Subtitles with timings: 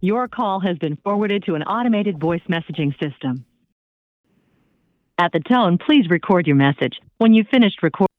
[0.00, 3.46] Your call has been forwarded to an automated voice messaging system.
[5.18, 6.98] At the tone, please record your message.
[7.16, 8.12] When you've finished recording,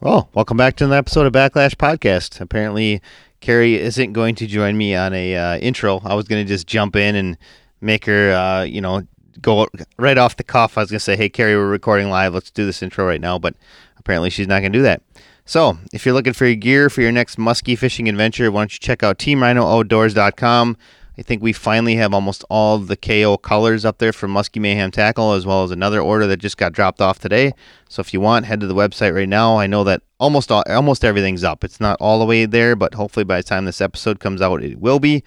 [0.00, 2.42] Well, welcome back to another episode of Backlash Podcast.
[2.42, 3.00] Apparently,
[3.40, 6.02] Carrie isn't going to join me on a uh, intro.
[6.04, 7.38] I was going to just jump in and
[7.80, 9.06] make her, uh, you know,
[9.40, 9.66] go
[9.98, 10.76] right off the cuff.
[10.76, 12.34] I was going to say, "Hey, Carrie, we're recording live.
[12.34, 13.54] Let's do this intro right now." But
[13.96, 15.00] apparently, she's not going to do that.
[15.46, 18.72] So, if you're looking for your gear for your next musky fishing adventure, why don't
[18.72, 20.76] you check out TeamRhinoOutdoors.com.
[21.16, 24.90] I think we finally have almost all the KO colors up there for Musky Mayhem
[24.90, 27.52] Tackle, as well as another order that just got dropped off today.
[27.90, 29.58] So if you want, head to the website right now.
[29.58, 31.62] I know that almost all, almost everything's up.
[31.62, 34.64] It's not all the way there, but hopefully by the time this episode comes out,
[34.64, 35.22] it will be.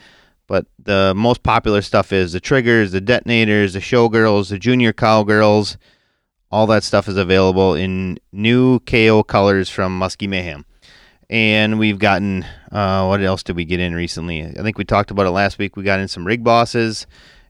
[0.47, 5.77] But the most popular stuff is the triggers, the detonators, the showgirls, the junior cowgirls.
[6.49, 10.65] All that stuff is available in new KO colors from Musky Mayhem
[11.29, 14.43] and we've gotten uh, what else did we get in recently?
[14.43, 15.75] I think we talked about it last week.
[15.75, 17.05] We got in some rig bosses,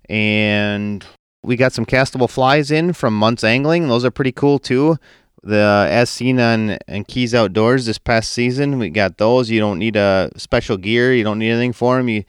[0.09, 1.05] and
[1.43, 3.87] we got some castable flies in from Months Angling.
[3.87, 4.97] Those are pretty cool too.
[5.43, 9.49] The as seen on and Keys Outdoors this past season, we got those.
[9.49, 11.13] You don't need a special gear.
[11.13, 12.09] You don't need anything for them.
[12.09, 12.23] You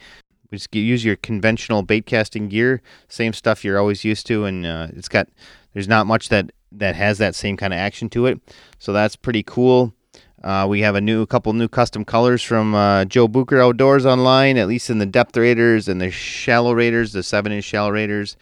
[0.52, 4.88] just use your conventional bait casting gear, same stuff you're always used to, and uh,
[4.90, 5.28] it's got
[5.72, 8.40] there's not much that that has that same kind of action to it.
[8.78, 9.94] So that's pretty cool.
[10.42, 14.56] Uh, we have a new couple new custom colors from uh, Joe Bucher Outdoors online,
[14.56, 18.36] at least in the depth raiders and the shallow raiders, the seven inch shallow raiders.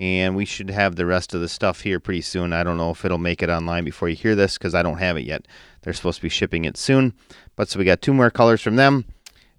[0.00, 2.54] And we should have the rest of the stuff here pretty soon.
[2.54, 4.96] I don't know if it'll make it online before you hear this because I don't
[4.96, 5.46] have it yet.
[5.82, 7.12] They're supposed to be shipping it soon.
[7.56, 9.04] But so we got two more colors from them,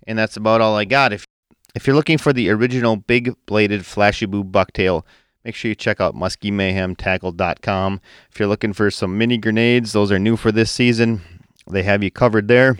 [0.07, 1.13] and that's about all I got.
[1.13, 1.27] If
[1.75, 5.03] if you're looking for the original big bladed flashy boo bucktail,
[5.43, 8.01] make sure you check out muskymayhemtackle.com.
[8.31, 11.21] If you're looking for some mini grenades, those are new for this season
[11.69, 12.77] they have you covered there,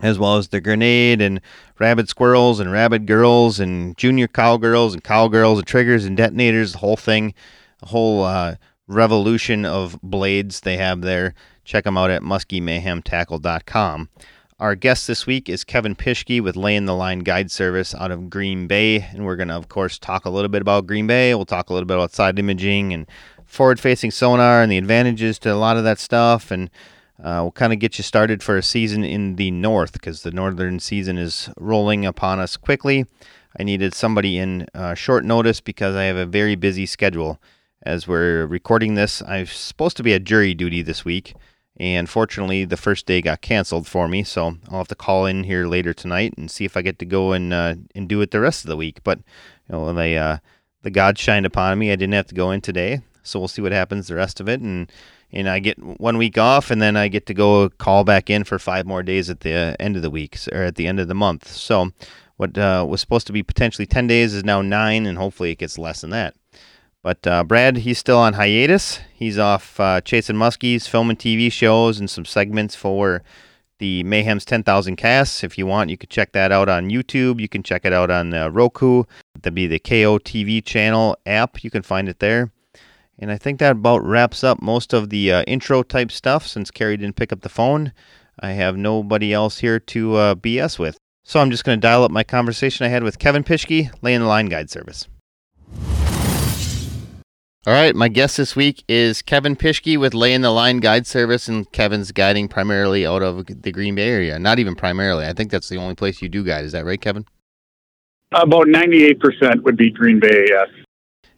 [0.00, 1.40] as well as the grenade and
[1.78, 6.78] rabbit squirrels and rabbit girls and junior cowgirls and cowgirls and triggers and detonators, the
[6.78, 7.34] whole thing,
[7.80, 8.54] the whole uh,
[8.86, 11.34] revolution of blades they have there.
[11.64, 14.08] Check them out at muskymayhemtackle.com.
[14.60, 18.28] Our guest this week is Kevin Pischke with Laying the Line Guide Service out of
[18.28, 19.02] Green Bay.
[19.12, 21.32] And we're going to, of course, talk a little bit about Green Bay.
[21.32, 23.06] We'll talk a little bit about side imaging and
[23.44, 26.50] forward facing sonar and the advantages to a lot of that stuff.
[26.50, 26.70] And
[27.22, 30.32] uh, we'll kind of get you started for a season in the north because the
[30.32, 33.06] northern season is rolling upon us quickly.
[33.60, 37.40] I needed somebody in uh, short notice because I have a very busy schedule.
[37.84, 41.34] As we're recording this, I'm supposed to be at jury duty this week,
[41.78, 44.24] and fortunately, the first day got canceled for me.
[44.24, 47.06] So I'll have to call in here later tonight and see if I get to
[47.06, 49.00] go and uh, and do it the rest of the week.
[49.04, 49.18] But
[49.68, 50.38] you know, they uh,
[50.82, 51.92] the God shined upon me.
[51.92, 54.48] I didn't have to go in today, so we'll see what happens the rest of
[54.48, 54.90] it and
[55.30, 58.44] and I get one week off, and then I get to go call back in
[58.44, 61.08] for five more days at the end of the week or at the end of
[61.08, 61.48] the month.
[61.48, 61.90] So,
[62.36, 65.58] what uh, was supposed to be potentially ten days is now nine, and hopefully it
[65.58, 66.34] gets less than that.
[67.08, 69.00] But uh, Brad, he's still on hiatus.
[69.14, 73.22] He's off uh, chasing muskies, filming TV shows, and some segments for
[73.78, 75.42] the Mayhem's 10,000 Casts.
[75.42, 77.40] If you want, you can check that out on YouTube.
[77.40, 79.04] You can check it out on uh, Roku.
[79.36, 81.64] That'd be the KO TV channel app.
[81.64, 82.52] You can find it there.
[83.18, 86.70] And I think that about wraps up most of the uh, intro type stuff since
[86.70, 87.94] Carrie didn't pick up the phone.
[88.38, 90.98] I have nobody else here to uh, BS with.
[91.24, 94.20] So I'm just going to dial up my conversation I had with Kevin Pischke, laying
[94.20, 95.08] the line guide service.
[97.66, 101.06] All right, my guest this week is Kevin Pischke with Lay in the Line Guide
[101.06, 104.38] Service, and Kevin's guiding primarily out of the Green Bay area.
[104.38, 105.26] Not even primarily.
[105.26, 106.64] I think that's the only place you do guide.
[106.64, 107.26] Is that right, Kevin?
[108.32, 110.68] About 98% would be Green Bay, yes.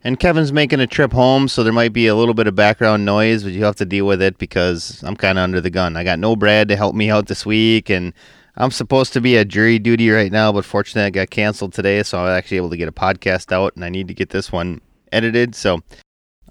[0.05, 3.05] And Kevin's making a trip home, so there might be a little bit of background
[3.05, 5.97] noise, but you have to deal with it because I'm kind of under the gun.
[5.97, 8.13] I got no Brad to help me out this week, and
[8.57, 12.03] I'm supposed to be at jury duty right now, but fortunately, I got canceled today,
[12.03, 14.53] so I'm actually able to get a podcast out, and I need to get this
[14.53, 14.81] one
[15.13, 15.55] edited.
[15.55, 15.81] So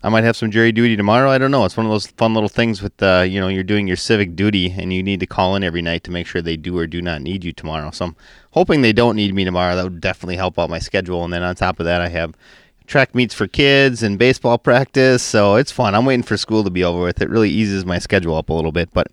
[0.01, 1.29] I might have some jury duty tomorrow.
[1.29, 1.65] I don't know.
[1.65, 4.33] It's one of those fun little things with, uh, you know, you're doing your civic
[4.33, 6.87] duty, and you need to call in every night to make sure they do or
[6.87, 7.91] do not need you tomorrow.
[7.91, 8.15] So I'm
[8.51, 9.75] hoping they don't need me tomorrow.
[9.75, 11.25] That would definitely help out my schedule.
[11.25, 12.33] And then on top of that, I have
[12.87, 15.21] track meets for kids and baseball practice.
[15.21, 15.93] So it's fun.
[15.93, 17.21] I'm waiting for school to be over with.
[17.21, 18.89] It really eases my schedule up a little bit.
[18.93, 19.07] But,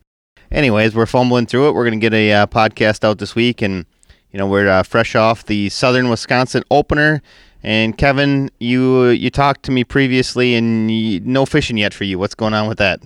[0.52, 1.72] anyways, we're fumbling through it.
[1.72, 3.60] We're going to get a uh, podcast out this week.
[3.60, 3.86] And,
[4.30, 7.22] you know, we're uh, fresh off the Southern Wisconsin opener.
[7.66, 12.16] And Kevin, you you talked to me previously, and you, no fishing yet for you.
[12.16, 13.00] What's going on with that?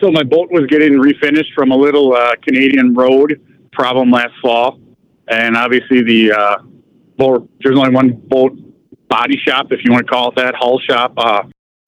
[0.00, 4.78] So my boat was getting refinished from a little uh, Canadian road problem last fall,
[5.26, 6.56] and obviously the uh,
[7.18, 7.50] boat.
[7.64, 8.56] There's only one boat
[9.08, 11.42] body shop, if you want to call it that, hull shop uh,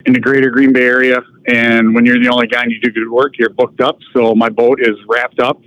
[0.06, 1.20] in the greater Green Bay area.
[1.46, 3.98] And when you're the only guy and you do good work, you're booked up.
[4.12, 5.60] So my boat is wrapped up.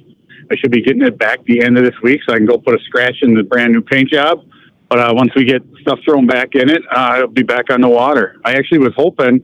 [0.52, 2.58] I should be getting it back the end of this week so I can go
[2.58, 4.44] put a scratch in the brand new paint job.
[4.90, 7.82] But uh, once we get stuff thrown back in it, uh, I'll be back on
[7.82, 8.42] the water.
[8.44, 9.40] I actually was hoping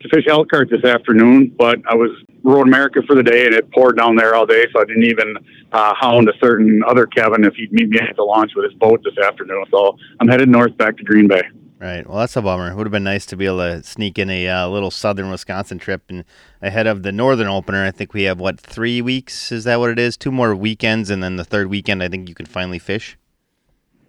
[0.00, 2.10] to fish Elkhart this afternoon, but I was
[2.42, 5.04] Road America for the day, and it poured down there all day, so I didn't
[5.04, 5.36] even
[5.72, 8.74] uh, hound a certain other Kevin if he'd meet me at the launch with his
[8.74, 9.64] boat this afternoon.
[9.70, 11.42] So I'm headed north back to Green Bay.
[11.80, 12.08] Right.
[12.08, 12.70] Well, that's a bummer.
[12.70, 15.30] It would have been nice to be able to sneak in a uh, little southern
[15.30, 16.24] Wisconsin trip and
[16.60, 17.84] ahead of the northern opener.
[17.84, 19.52] I think we have what three weeks?
[19.52, 20.16] Is that what it is?
[20.16, 23.16] Two more weekends, and then the third weekend, I think you can finally fish.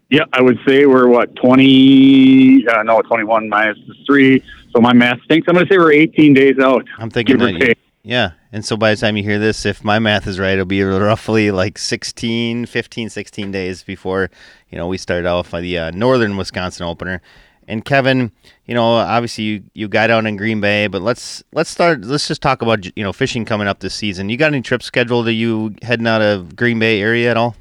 [0.09, 2.65] Yeah, I would say we're what twenty?
[2.67, 4.43] Uh, no, twenty-one minus three.
[4.73, 5.47] So my math stinks.
[5.47, 6.85] I'm going to say we're 18 days out.
[6.97, 7.75] I'm thinking that.
[8.03, 8.31] Yeah.
[8.51, 10.81] And so by the time you hear this, if my math is right, it'll be
[10.83, 14.31] roughly like 16, 15, 16 days before,
[14.69, 17.21] you know, we start off the uh, northern Wisconsin opener.
[17.67, 18.31] And Kevin,
[18.65, 22.01] you know, obviously you, you got out in Green Bay, but let's let's start.
[22.01, 24.27] Let's just talk about you know fishing coming up this season.
[24.29, 25.27] You got any trips scheduled?
[25.27, 27.55] Are you heading out of Green Bay area at all?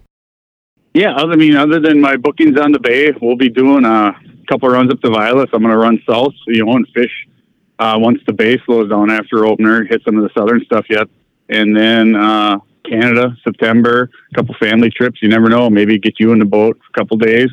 [0.98, 4.16] Yeah, I mean, other than my bookings on the bay, we'll be doing a
[4.48, 5.48] couple runs up to Violet.
[5.52, 7.12] I'm going to run south, you know, and fish
[7.78, 11.06] uh, once the bay slows down after opener, hit some of the southern stuff yet,
[11.50, 15.22] and then uh, Canada September, a couple family trips.
[15.22, 17.50] You never know, maybe get you in the boat for a couple days,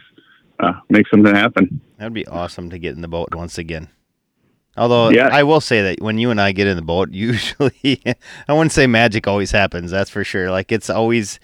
[0.59, 1.79] uh, make something happen.
[1.99, 3.89] That'd be awesome to get in the boat once again.
[4.75, 5.29] Although yeah.
[5.31, 8.01] I will say that when you and I get in the boat, usually
[8.47, 9.91] I wouldn't say magic always happens.
[9.91, 10.49] That's for sure.
[10.49, 11.39] Like it's always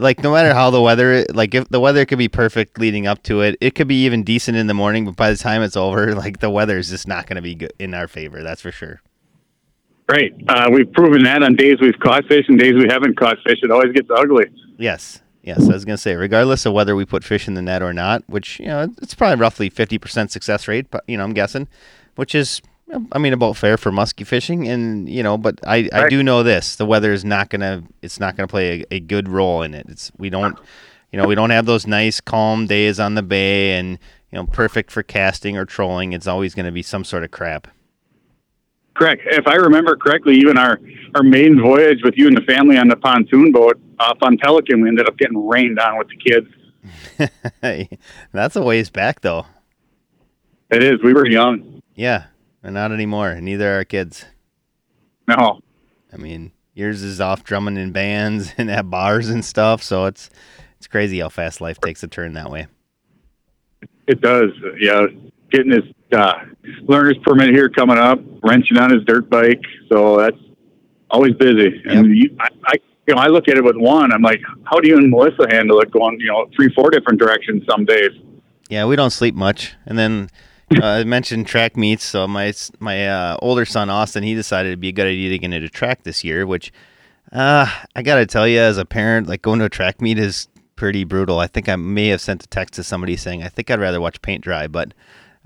[0.00, 3.22] like no matter how the weather like if the weather could be perfect leading up
[3.22, 5.76] to it it could be even decent in the morning but by the time it's
[5.76, 8.60] over like the weather is just not going to be good in our favor that's
[8.60, 9.00] for sure.
[10.08, 13.36] Right uh, we've proven that on days we've caught fish and days we haven't caught
[13.46, 14.46] fish it always gets ugly.
[14.78, 15.22] Yes.
[15.42, 17.82] Yes i was going to say regardless of whether we put fish in the net
[17.82, 21.32] or not which you know it's probably roughly 50% success rate but you know i'm
[21.32, 21.68] guessing
[22.16, 22.60] which is
[23.12, 25.94] I mean, about fair for musky fishing, and you know, but I, right.
[25.94, 29.00] I do know this: the weather is not gonna it's not gonna play a, a,
[29.00, 29.86] good role in it.
[29.88, 30.58] It's we don't,
[31.12, 33.98] you know, we don't have those nice calm days on the bay, and
[34.30, 36.12] you know, perfect for casting or trolling.
[36.12, 37.68] It's always going to be some sort of crap.
[38.94, 39.22] Correct.
[39.26, 40.80] If I remember correctly, even our
[41.14, 44.80] our main voyage with you and the family on the pontoon boat off on Pelican,
[44.80, 46.48] we ended up getting rained on with the kids.
[48.32, 49.46] That's a ways back, though.
[50.70, 51.02] It is.
[51.02, 51.80] We were young.
[51.94, 52.24] Yeah,
[52.62, 53.40] not anymore.
[53.40, 54.24] Neither are our kids.
[55.26, 55.60] No.
[56.12, 59.82] I mean, yours is off drumming in bands and at bars and stuff.
[59.82, 60.30] So it's
[60.78, 62.66] it's crazy how fast life takes a turn that way.
[64.06, 64.50] It does.
[64.78, 65.06] Yeah,
[65.50, 66.34] getting his uh,
[66.82, 69.62] learner's permit here coming up, wrenching on his dirt bike.
[69.90, 70.38] So that's
[71.10, 71.82] always busy.
[71.84, 71.94] Yep.
[71.94, 72.74] And you, I, I,
[73.06, 74.12] you know, I look at it with one.
[74.12, 77.18] I'm like, how do you and Melissa handle it going, you know, three, four different
[77.18, 78.10] directions some days?
[78.68, 80.28] Yeah, we don't sleep much, and then
[80.82, 84.80] uh, I mentioned track meets, so my my uh, older son Austin, he decided it'd
[84.80, 86.46] be a good idea to get into track this year.
[86.46, 86.72] Which
[87.32, 90.48] uh, I gotta tell you, as a parent, like going to a track meet is
[90.76, 91.38] pretty brutal.
[91.38, 94.00] I think I may have sent a text to somebody saying I think I'd rather
[94.00, 94.92] watch paint dry, but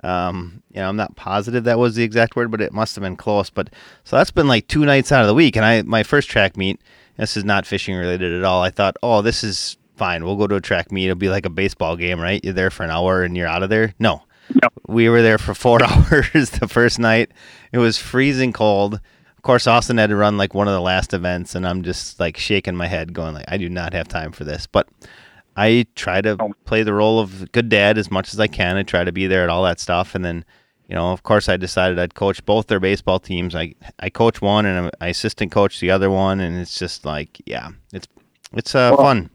[0.03, 3.03] um, you know I'm not positive that was the exact word, but it must have
[3.03, 3.49] been close.
[3.49, 3.71] But
[4.03, 6.57] so that's been like two nights out of the week, and I my first track
[6.57, 6.81] meet.
[7.17, 8.63] This is not fishing related at all.
[8.63, 10.25] I thought, oh, this is fine.
[10.25, 11.05] We'll go to a track meet.
[11.05, 12.43] It'll be like a baseball game, right?
[12.43, 13.95] You're there for an hour and you're out of there.
[13.99, 14.23] No,
[14.87, 17.31] we were there for four hours the first night.
[17.73, 18.95] It was freezing cold.
[18.95, 22.21] Of course, Austin had to run like one of the last events, and I'm just
[22.21, 24.67] like shaking my head, going like, I do not have time for this.
[24.67, 24.89] But
[25.57, 26.53] I try to oh.
[26.65, 28.77] play the role of good dad as much as I can.
[28.77, 30.45] I try to be there at all that stuff, and then
[30.89, 33.55] you know, of course, I decided I'd coach both their baseball teams.
[33.55, 37.41] I I coach one and I assistant coach the other one, and it's just like,
[37.47, 38.07] yeah, it's
[38.53, 39.31] it's uh, well, fun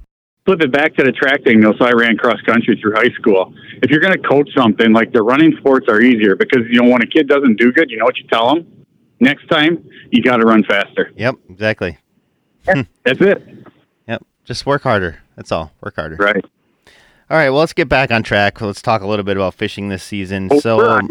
[0.48, 1.74] flip it back to the track thing though.
[1.78, 3.54] So I ran cross country through high school.
[3.84, 6.90] If you're going to coach something, like the running sports are easier because you know
[6.90, 8.86] when a kid doesn't do good, you know what you tell them.
[9.20, 11.12] Next time, you got to run faster.
[11.16, 11.98] Yep, exactly.
[12.66, 13.44] That's it.
[14.08, 15.20] Yep, just work harder.
[15.36, 15.72] That's all.
[15.82, 16.16] Work harder.
[16.18, 16.44] Right.
[17.30, 17.50] All right.
[17.50, 18.62] Well, let's get back on track.
[18.62, 20.50] Let's talk a little bit about fishing this season.
[20.52, 21.10] Oh, so, um,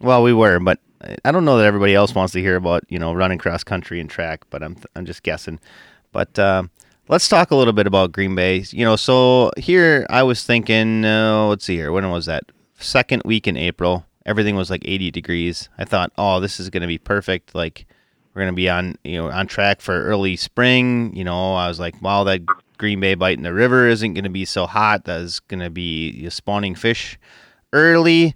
[0.00, 0.80] well, we were, but
[1.24, 4.00] I don't know that everybody else wants to hear about you know running cross country
[4.00, 4.44] and track.
[4.50, 5.60] But I'm I'm just guessing.
[6.12, 6.64] But uh,
[7.10, 8.64] let's talk a little bit about Green Bay.
[8.70, 12.44] You know, so here I was thinking, uh, let's see here, when was that?
[12.78, 15.68] Second week in April, everything was like 80 degrees.
[15.76, 17.52] I thought, oh, this is going to be perfect.
[17.52, 17.84] Like
[18.32, 21.14] we're going to be on, you know, on track for early spring.
[21.14, 22.42] You know, I was like, wow, that
[22.78, 25.04] Green Bay bite in the river isn't going to be so hot.
[25.04, 27.18] That's going to be spawning fish
[27.72, 28.34] early.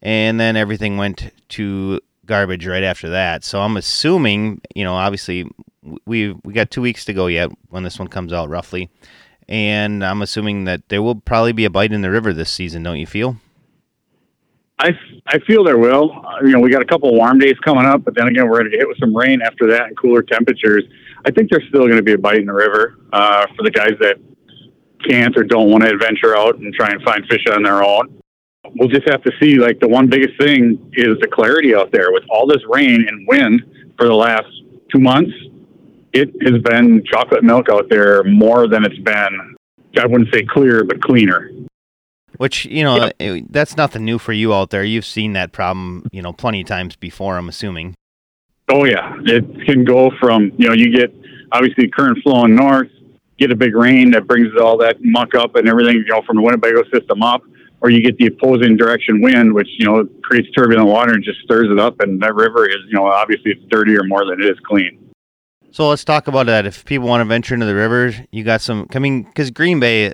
[0.00, 3.44] And then everything went to garbage right after that.
[3.44, 5.50] So I'm assuming, you know, obviously
[6.04, 8.90] we we got two weeks to go yet when this one comes out roughly,
[9.48, 12.82] and I'm assuming that there will probably be a bite in the river this season.
[12.82, 13.36] Don't you feel?
[14.78, 14.90] I,
[15.26, 16.12] I feel there will.
[16.12, 18.58] Uh, you know, we got a couple warm days coming up, but then again, we're
[18.58, 20.84] going to hit with some rain after that and cooler temperatures.
[21.24, 23.70] I think there's still going to be a bite in the river uh, for the
[23.70, 24.16] guys that
[25.08, 28.20] can't or don't want to venture out and try and find fish on their own.
[28.74, 29.56] We'll just have to see.
[29.56, 33.26] Like the one biggest thing is the clarity out there with all this rain and
[33.26, 33.62] wind
[33.96, 34.48] for the last
[34.92, 35.32] two months.
[36.12, 39.56] It has been chocolate milk out there more than it's been.
[39.98, 41.50] I wouldn't say clear, but cleaner.
[42.38, 43.16] Which you know yep.
[43.18, 44.84] Eh, that's nothing new for you out there.
[44.84, 47.38] You've seen that problem, you know, plenty of times before.
[47.38, 47.94] I'm assuming.
[48.68, 51.14] Oh yeah, it can go from you know you get
[51.52, 52.90] obviously current flowing north,
[53.38, 56.36] get a big rain that brings all that muck up and everything you know from
[56.36, 57.42] the Winnebago system up,
[57.80, 61.40] or you get the opposing direction wind, which you know creates turbulent water and just
[61.40, 64.46] stirs it up, and that river is you know obviously it's dirtier more than it
[64.46, 65.06] is clean.
[65.70, 66.64] So let's talk about that.
[66.64, 70.12] If people want to venture into the river, you got some coming because Green Bay,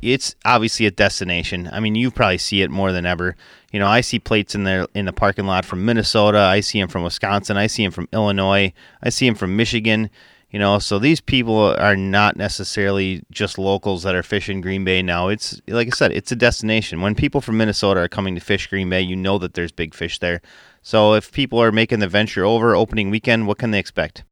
[0.00, 1.68] it's obviously a destination.
[1.70, 3.36] I mean, you probably see it more than ever.
[3.72, 6.38] You know, I see plates in there in the parking lot from Minnesota.
[6.38, 7.56] I see them from Wisconsin.
[7.56, 8.72] I see them from Illinois.
[9.02, 10.08] I see them from Michigan.
[10.52, 15.00] You know, so these people are not necessarily just locals that are fishing Green Bay
[15.00, 15.28] now.
[15.28, 17.00] It's like I said, it's a destination.
[17.00, 19.94] When people from Minnesota are coming to fish Green Bay, you know that there's big
[19.94, 20.42] fish there.
[20.82, 24.24] So if people are making the venture over opening weekend, what can they expect?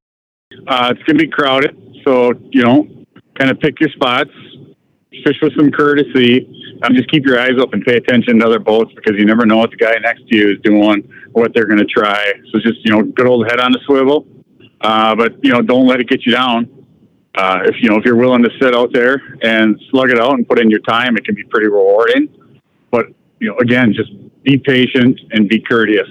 [0.69, 1.75] Uh, it's going to be crowded,
[2.07, 2.87] so you know,
[3.39, 4.31] kind of pick your spots,
[5.25, 6.47] fish with some courtesy.
[6.83, 9.57] Um, just keep your eyes open, pay attention to other boats because you never know
[9.57, 12.31] what the guy next to you is doing, or what they're going to try.
[12.53, 14.27] So just you know, good old head on the swivel
[14.81, 16.69] uh, but you know, don't let it get you down.
[17.37, 20.35] Uh, if you know if you're willing to sit out there and slug it out
[20.35, 22.29] and put in your time, it can be pretty rewarding.
[22.91, 23.07] But
[23.39, 24.11] you know, again, just
[24.43, 26.09] be patient and be courteous.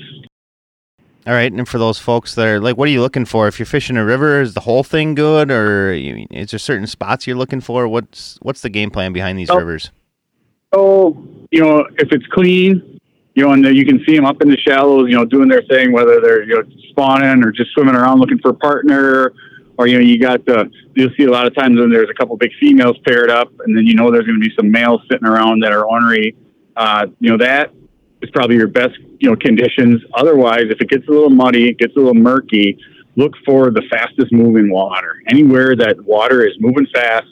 [1.28, 3.48] All right, and for those folks that are like, what are you looking for?
[3.48, 7.28] If you're fishing a river, is the whole thing good, or is there certain spots
[7.28, 7.88] you're looking for?
[7.88, 9.92] What's what's the game plan behind these oh, rivers?
[10.72, 11.22] Oh,
[11.52, 12.89] you know, if it's clean,
[13.40, 15.62] you know, and you can see them up in the shallows, you know, doing their
[15.62, 19.32] thing, whether they're you know spawning or just swimming around looking for a partner,
[19.78, 22.14] or you know, you got the you'll see a lot of times when there's a
[22.14, 25.02] couple big females paired up, and then you know there's going to be some males
[25.10, 26.36] sitting around that are ornery.
[26.76, 27.72] Uh, you know, that
[28.22, 30.02] is probably your best you know conditions.
[30.16, 32.78] Otherwise, if it gets a little muddy, it gets a little murky,
[33.16, 35.16] look for the fastest moving water.
[35.30, 37.28] Anywhere that water is moving fast,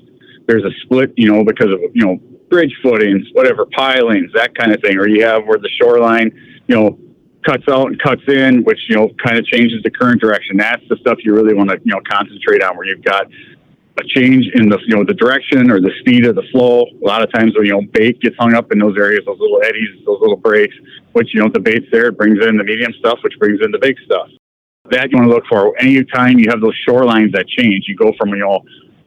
[0.47, 2.17] there's a split, you know, because of you know
[2.49, 6.31] bridge footings, whatever pilings, that kind of thing, or you have where the shoreline,
[6.67, 6.99] you know,
[7.45, 10.57] cuts out and cuts in, which you know kind of changes the current direction.
[10.57, 13.27] That's the stuff you really want to you know concentrate on, where you've got
[13.99, 16.83] a change in the you know the direction or the speed of the flow.
[16.83, 19.39] A lot of times when you know bait gets hung up in those areas, those
[19.39, 20.75] little eddies, those little breaks,
[21.13, 23.71] which you know the bait's there, it brings in the medium stuff, which brings in
[23.71, 24.27] the big stuff.
[24.89, 25.77] That you want to look for.
[25.79, 28.61] Anytime you have those shorelines that change, you go from you know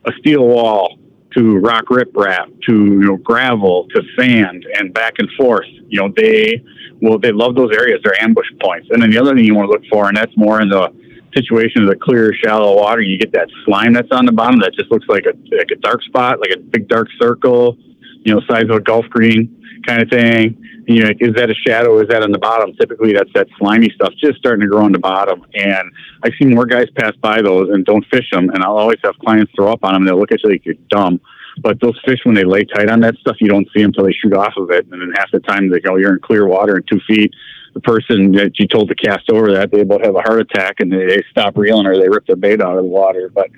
[0.07, 1.00] a steel wall
[1.37, 5.67] to rock riprap to you know gravel to sand and back and forth.
[5.89, 6.63] You know they
[7.01, 8.01] well they love those areas.
[8.05, 8.89] They're ambush points.
[8.91, 10.93] And then the other thing you want to look for, and that's more in the
[11.35, 13.01] situation of the clear shallow water.
[13.01, 15.77] You get that slime that's on the bottom that just looks like a like a
[15.77, 17.77] dark spot, like a big dark circle.
[18.23, 20.57] You know, size of a golf green kind of thing.
[20.87, 21.99] And you know, is that a shadow?
[22.01, 22.75] Is that on the bottom?
[22.75, 25.45] Typically, that's that slimy stuff just starting to grow on the bottom.
[25.55, 25.91] And
[26.25, 28.51] I see more guys pass by those and don't fish them.
[28.51, 30.03] And I'll always have clients throw up on them.
[30.03, 31.21] And they'll look at you like you're dumb.
[31.63, 34.05] But those fish, when they lay tight on that stuff, you don't see them until
[34.05, 34.87] they shoot off of it.
[34.91, 37.33] And then half the time they go, you're in clear water in two feet.
[37.75, 40.81] The person that you told to cast over that, they both have a heart attack
[40.81, 43.31] and they stop reeling or they rip their bait out of the water.
[43.33, 43.49] But,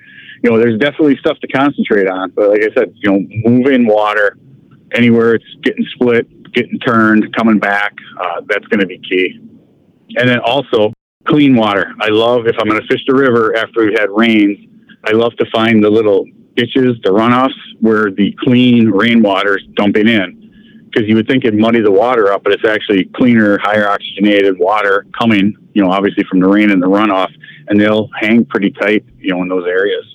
[0.43, 2.31] you know, there's definitely stuff to concentrate on.
[2.31, 4.37] But like I said, you know, move in water
[4.93, 7.93] anywhere it's getting split, getting turned, coming back.
[8.21, 9.39] Uh, that's going to be key.
[10.15, 10.93] And then also
[11.27, 11.93] clean water.
[11.99, 14.57] I love if I'm going to fish the river after we've had rains.
[15.05, 20.07] I love to find the little ditches, the runoffs where the clean rainwater is dumping
[20.07, 20.39] in.
[20.85, 24.59] Because you would think it'd muddy the water up, but it's actually cleaner, higher oxygenated
[24.59, 27.31] water coming, you know, obviously from the rain and the runoff,
[27.67, 30.05] and they'll hang pretty tight, you know, in those areas.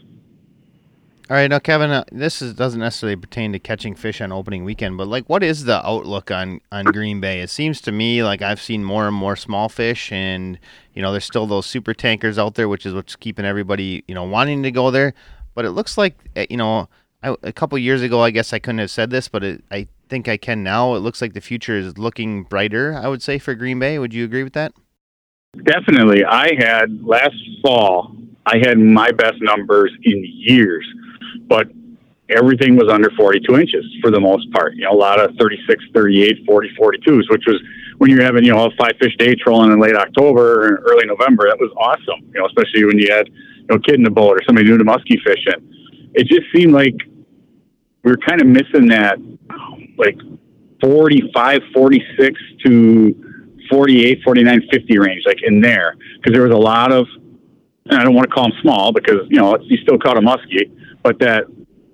[1.31, 4.65] All right, now Kevin, uh, this is, doesn't necessarily pertain to catching fish on opening
[4.65, 7.41] weekend, but like, what is the outlook on on Green Bay?
[7.43, 10.59] It seems to me like I've seen more and more small fish, and
[10.95, 14.15] you know, there's still those super tankers out there, which is what's keeping everybody you
[14.15, 15.13] know wanting to go there.
[15.55, 16.89] But it looks like uh, you know,
[17.23, 19.87] I, a couple years ago, I guess I couldn't have said this, but it, I
[20.09, 20.95] think I can now.
[20.95, 22.95] It looks like the future is looking brighter.
[22.95, 23.99] I would say for Green Bay.
[23.99, 24.73] Would you agree with that?
[25.63, 26.25] Definitely.
[26.25, 28.17] I had last fall.
[28.47, 30.87] I had my best numbers in years
[31.49, 31.69] but
[32.31, 34.75] everything was under 42 inches for the most part.
[34.75, 37.61] You know, a lot of 36, 38, 40, 42s, which was
[37.99, 41.07] when you're having, you know, a five fish day trolling in late October and early
[41.07, 41.49] November.
[41.49, 44.11] That was awesome, you know, especially when you had, you know, a kid in the
[44.11, 46.11] boat or somebody new to muskie fishing.
[46.15, 46.95] It just seemed like
[48.03, 49.19] we were kind of missing that,
[49.97, 50.17] like
[50.81, 53.15] 45, 46 to
[53.69, 55.97] 48, 49, 50 range, like in there.
[56.17, 57.07] Because there was a lot of,
[57.87, 60.21] and I don't want to call them small because, you know, you still caught a
[60.21, 60.71] muskie,
[61.03, 61.45] but that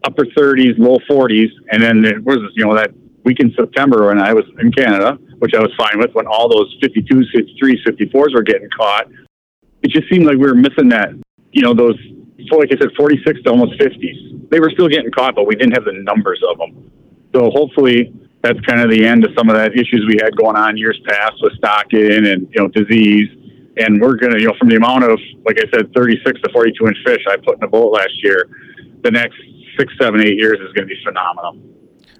[0.05, 2.91] upper 30s, low 40s, and then it was you know that
[3.25, 6.49] week in September when I was in Canada, which I was fine with, when all
[6.49, 9.09] those 52s, 53s, 54s were getting caught.
[9.83, 11.11] It just seemed like we were missing that,
[11.53, 11.97] you know, those
[12.53, 14.51] like I said, 46 to almost 50s.
[14.51, 16.91] They were still getting caught, but we didn't have the numbers of them.
[17.35, 20.57] So hopefully that's kind of the end of some of that issues we had going
[20.57, 23.29] on years past with stocking and you know disease.
[23.77, 26.87] And we're gonna, you know, from the amount of like I said, 36 to 42
[26.87, 28.47] inch fish I put in the boat last year,
[29.05, 29.37] the next
[29.79, 31.57] six, seven, eight years is going to be phenomenal.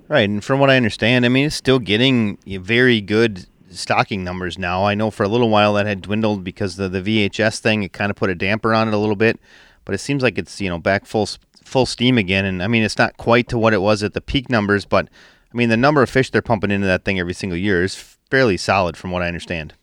[0.07, 4.59] Right, and from what I understand, I mean it's still getting very good stocking numbers
[4.59, 4.85] now.
[4.85, 7.83] I know for a little while that had dwindled because of the VHS thing.
[7.83, 9.41] It kind of put a damper on it a little bit,
[9.85, 11.29] but it seems like it's you know back full
[11.65, 12.45] full steam again.
[12.45, 15.09] And I mean it's not quite to what it was at the peak numbers, but
[15.55, 17.95] I mean, the number of fish they're pumping into that thing every single year is
[18.29, 19.75] fairly solid, from what I understand.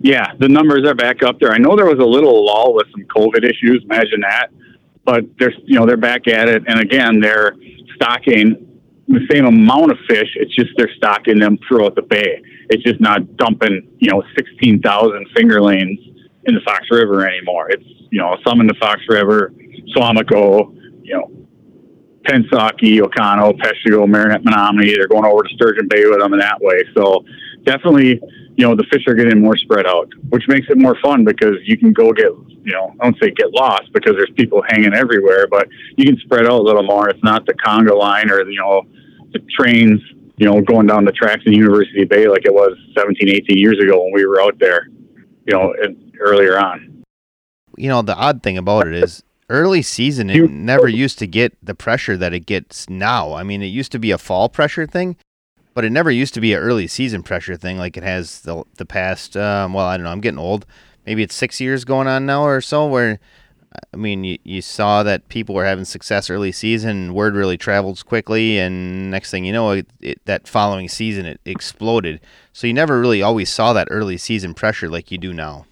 [0.00, 1.52] Yeah, the numbers are back up there.
[1.52, 3.82] I know there was a little lull with some COVID issues.
[3.84, 4.48] Imagine that,
[5.08, 7.54] but they're you know they're back at it, and again they're
[7.94, 10.28] stocking the same amount of fish.
[10.36, 12.42] It's just they're stocking them throughout the bay.
[12.68, 15.98] It's just not dumping you know sixteen thousand fingerlings
[16.44, 17.70] in the Fox River anymore.
[17.70, 19.50] It's you know some in the Fox River,
[19.96, 21.30] Suamico, you know
[22.28, 24.94] Pensaukee, Oconto, Peshtigo, Marinette, Menominee.
[24.94, 26.82] They're going over to Sturgeon Bay with them in that way.
[26.94, 27.24] So
[27.64, 28.20] definitely,
[28.58, 31.54] you know, the fish are getting more spread out, which makes it more fun because
[31.62, 34.94] you can go get, you know, I don't say get lost because there's people hanging
[34.94, 37.08] everywhere, but you can spread out a little more.
[37.08, 38.82] It's not the conga line or, you know,
[39.32, 40.00] the trains,
[40.38, 43.78] you know, going down the tracks in University Bay like it was 17, 18 years
[43.78, 44.88] ago when we were out there,
[45.46, 45.72] you know,
[46.18, 47.04] earlier on.
[47.76, 51.56] You know, the odd thing about it is early season it never used to get
[51.62, 53.34] the pressure that it gets now.
[53.34, 55.16] I mean, it used to be a fall pressure thing,
[55.78, 58.64] but it never used to be an early season pressure thing like it has the
[58.78, 59.36] the past.
[59.36, 60.10] Um, well, I don't know.
[60.10, 60.66] I'm getting old.
[61.06, 62.84] Maybe it's six years going on now or so.
[62.88, 63.20] Where
[63.94, 67.14] I mean, you, you saw that people were having success early season.
[67.14, 71.40] Word really travels quickly, and next thing you know, it, it, that following season it
[71.44, 72.18] exploded.
[72.52, 75.66] So you never really always saw that early season pressure like you do now.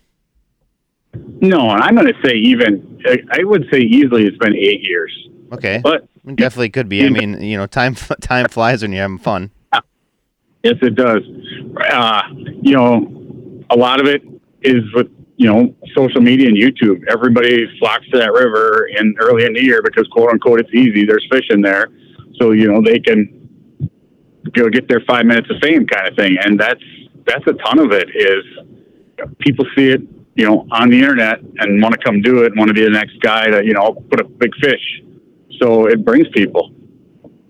[1.17, 5.29] No, and I'm going to say even I would say easily it's been eight years.
[5.51, 7.05] Okay, but it definitely could be.
[7.05, 9.51] I mean, you know, time time flies when you're having fun.
[10.67, 11.23] Yes, it does.
[11.93, 12.23] Uh,
[12.61, 14.23] you know, a lot of it
[14.63, 17.05] is with you know social media and YouTube.
[17.09, 21.07] Everybody flocks to that river in early in the year because quote unquote it's easy.
[21.07, 21.87] There's fish in there,
[22.41, 23.49] so you know they can
[24.55, 26.37] go get their five minutes of fame kind of thing.
[26.43, 26.83] And that's
[27.27, 28.09] that's a ton of it.
[28.13, 30.01] Is people see it
[30.35, 32.91] you know, on the internet and want to come do it want to be the
[32.91, 35.03] next guy to, you know, put a big fish.
[35.61, 36.73] So it brings people.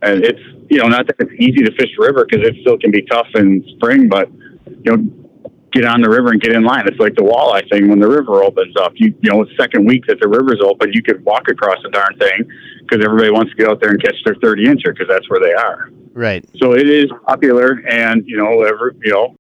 [0.03, 2.79] And it's, you know, not that it's easy to fish the river because it still
[2.79, 4.31] can be tough in spring, but,
[4.85, 5.05] you know,
[5.73, 6.87] get on the river and get in line.
[6.87, 8.93] It's like the walleye thing when the river opens up.
[8.97, 12.17] You, you know, second week that the river's open, you could walk across the darn
[12.19, 12.49] thing
[12.81, 15.41] because everybody wants to get out there and catch their 30 incher because that's where
[15.41, 15.91] they are.
[16.13, 16.45] Right.
[16.57, 19.37] So it is popular and, you know, every, you know,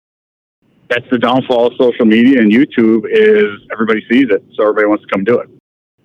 [0.88, 5.04] that's the downfall of social media and YouTube is everybody sees it, so everybody wants
[5.04, 5.48] to come do it.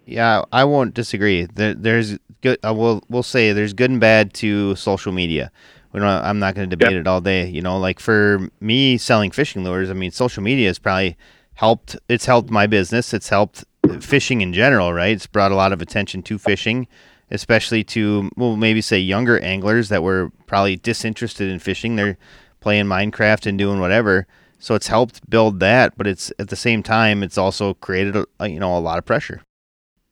[0.05, 1.45] Yeah, I won't disagree.
[1.45, 2.59] There, there's good.
[2.65, 5.51] Uh, we'll we'll say there's good and bad to social media.
[5.93, 7.01] We don't, I'm not going to debate yep.
[7.01, 7.49] it all day.
[7.49, 11.17] You know, like for me selling fishing lures, I mean, social media has probably
[11.53, 11.97] helped.
[12.07, 13.13] It's helped my business.
[13.13, 13.65] It's helped
[13.99, 15.13] fishing in general, right?
[15.13, 16.87] It's brought a lot of attention to fishing,
[17.29, 21.95] especially to well, maybe say younger anglers that were probably disinterested in fishing.
[21.95, 22.17] They're
[22.59, 24.27] playing Minecraft and doing whatever.
[24.59, 28.47] So it's helped build that, but it's at the same time it's also created a,
[28.47, 29.41] you know a lot of pressure.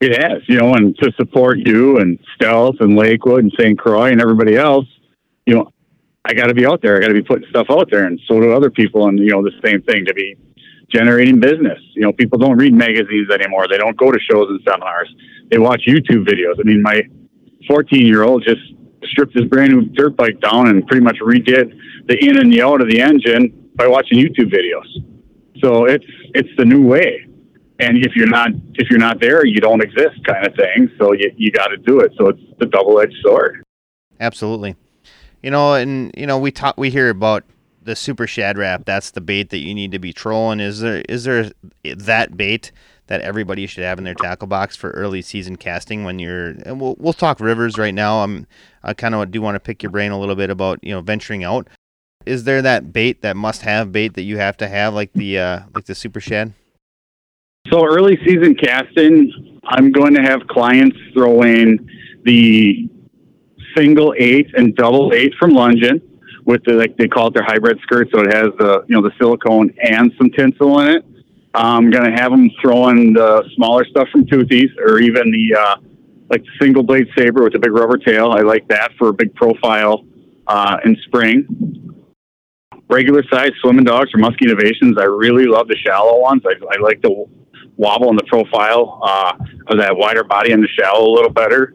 [0.02, 3.78] It has, you know, and to support you and Stealth and Lakewood and St.
[3.78, 4.86] Croix and everybody else,
[5.46, 5.72] you know,
[6.24, 6.98] I got to be out there.
[6.98, 9.08] I got to be putting stuff out there, and so do other people.
[9.08, 10.38] And you know, the same thing to be
[10.90, 11.80] generating business.
[11.96, 13.68] You know, people don't read magazines anymore.
[13.68, 15.14] They don't go to shows and seminars.
[15.50, 16.60] They watch YouTube videos.
[16.60, 17.02] I mean, my
[17.68, 18.62] 14 year old just
[19.06, 21.74] stripped his brand new dirt bike down and pretty much redid
[22.08, 24.88] the in and the out of the engine by watching YouTube videos.
[25.62, 27.26] So it's it's the new way.
[27.80, 30.92] And if you're not if you're not there, you don't exist, kind of thing.
[30.98, 32.12] So you you got to do it.
[32.18, 33.64] So it's the double edged sword.
[34.20, 34.76] Absolutely.
[35.42, 37.44] You know, and you know we talk we hear about
[37.82, 38.84] the super shad rap.
[38.86, 40.60] That's the bait that you need to be trolling.
[40.60, 41.52] Is there is there
[41.84, 42.72] that bait
[43.08, 46.80] that everybody should have in their tackle box for early season casting when you're and
[46.80, 48.24] we'll we'll talk rivers right now.
[48.24, 48.46] I'm
[48.84, 51.02] I kind of do want to pick your brain a little bit about you know
[51.02, 51.68] venturing out
[52.26, 55.40] is there that bait that must have bait that you have to have like the
[55.40, 56.54] uh, like the super shad?
[57.72, 61.88] So early season casting, I'm going to have clients throw in
[62.24, 62.90] the
[63.76, 66.02] single eight and double eight from Lungen
[66.46, 69.02] with the like they call it their hybrid skirt, so it has the you know
[69.02, 71.06] the silicone and some tinsel in it.
[71.54, 75.56] I'm going to have them throw in the smaller stuff from Toothies or even the
[75.56, 75.76] uh,
[76.30, 78.32] like the single blade saber with the big rubber tail.
[78.32, 80.06] I like that for a big profile
[80.48, 81.46] uh, in spring.
[82.90, 84.98] Regular size swimming dogs or musky innovations.
[84.98, 86.42] I really love the shallow ones.
[86.46, 87.28] I, I like the
[87.80, 89.34] wobble in the profile uh,
[89.68, 91.74] of that wider body in the shallow a little better.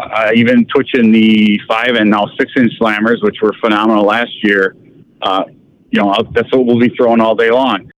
[0.00, 4.76] Uh, even twitching the five and now six inch slammers, which were phenomenal last year.
[5.22, 5.44] Uh,
[5.90, 7.88] you know, that's what we'll be throwing all day long.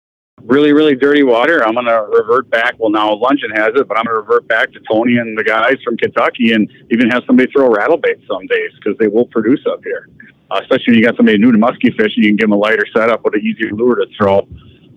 [0.42, 1.66] Really, really dirty water.
[1.66, 2.74] I'm going to revert back.
[2.78, 5.42] Well, now Lungen has it, but I'm going to revert back to Tony and the
[5.42, 9.26] guys from Kentucky and even have somebody throw rattle bait some days because they will
[9.28, 10.08] produce up here.
[10.50, 12.56] Uh, especially when you got somebody new to musky fishing, you can give them a
[12.56, 14.46] lighter setup with an easier lure to throw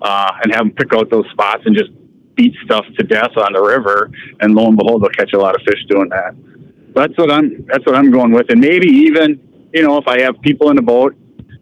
[0.02, 1.90] uh, and have them pick out those spots and just
[2.40, 4.10] beat stuff to death on the river.
[4.40, 6.36] And lo and behold, they'll catch a lot of fish doing that.
[6.96, 7.66] That's what I'm.
[7.68, 8.50] That's what I'm going with.
[8.50, 9.40] And maybe even,
[9.74, 11.16] you know, if I have people in the boat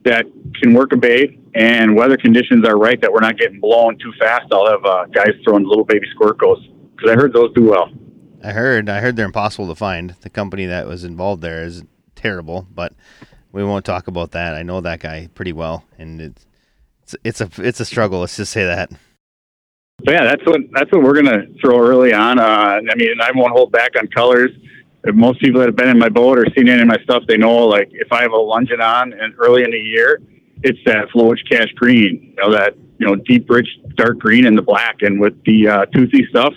[0.06, 0.26] that
[0.62, 4.14] can work a bait and weather conditions are right that we're not getting blown too
[4.20, 6.60] fast, I'll have uh, guys throwing little baby squircles
[6.96, 7.90] because I heard those do well.
[8.44, 8.88] I heard.
[8.88, 10.16] I heard they're impossible to find.
[10.22, 11.84] The company that was involved there is
[12.16, 12.94] terrible, but
[13.52, 14.56] we won't talk about that.
[14.56, 16.46] I know that guy pretty well, and it's
[17.04, 18.22] it's, it's a it's a struggle.
[18.22, 18.92] Let's just say that.
[20.04, 22.40] But yeah, that's what that's what we're gonna throw early on.
[22.40, 24.52] Uh, I mean, I won't hold back on colors
[25.08, 27.24] if most people that have been in my boat or seen any of my stuff,
[27.28, 30.22] they know like if I have a Lungen on and early in the year,
[30.64, 34.58] it's that Flowage Cash Green, you know, that, you know, deep, rich, dark green and
[34.58, 35.02] the black.
[35.02, 36.54] And with the uh, toothy stuff,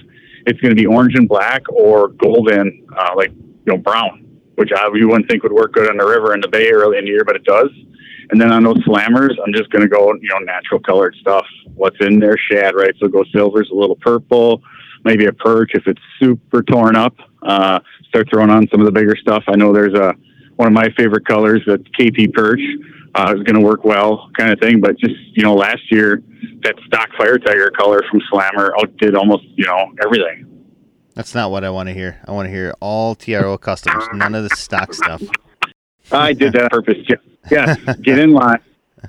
[0.47, 4.27] it's going to be orange and black or golden, uh, like, you know, brown,
[4.57, 6.99] which I, you wouldn't think would work good on the river in the bay early
[6.99, 7.69] in the year, but it does.
[8.31, 11.47] And then on those slammers, I'm just going to go, you know, natural colored stuff.
[11.75, 12.37] What's in there?
[12.51, 12.95] Shad, right?
[13.01, 14.63] So go silvers, a little purple,
[15.05, 17.15] maybe a perch if it's super torn up.
[17.43, 19.43] Uh, start throwing on some of the bigger stuff.
[19.49, 20.15] I know there's a
[20.57, 22.61] one of my favorite colors that KP perch
[23.15, 24.81] uh, is going to work well, kind of thing.
[24.81, 26.23] But just you know, last year
[26.63, 30.47] that stock fire tiger color from Slammer outdid almost you know everything.
[31.15, 32.21] That's not what I want to hear.
[32.27, 35.23] I want to hear all TRO customs, none of the stock stuff.
[36.13, 36.99] I did that on purpose.
[37.51, 38.61] Yeah, get in line.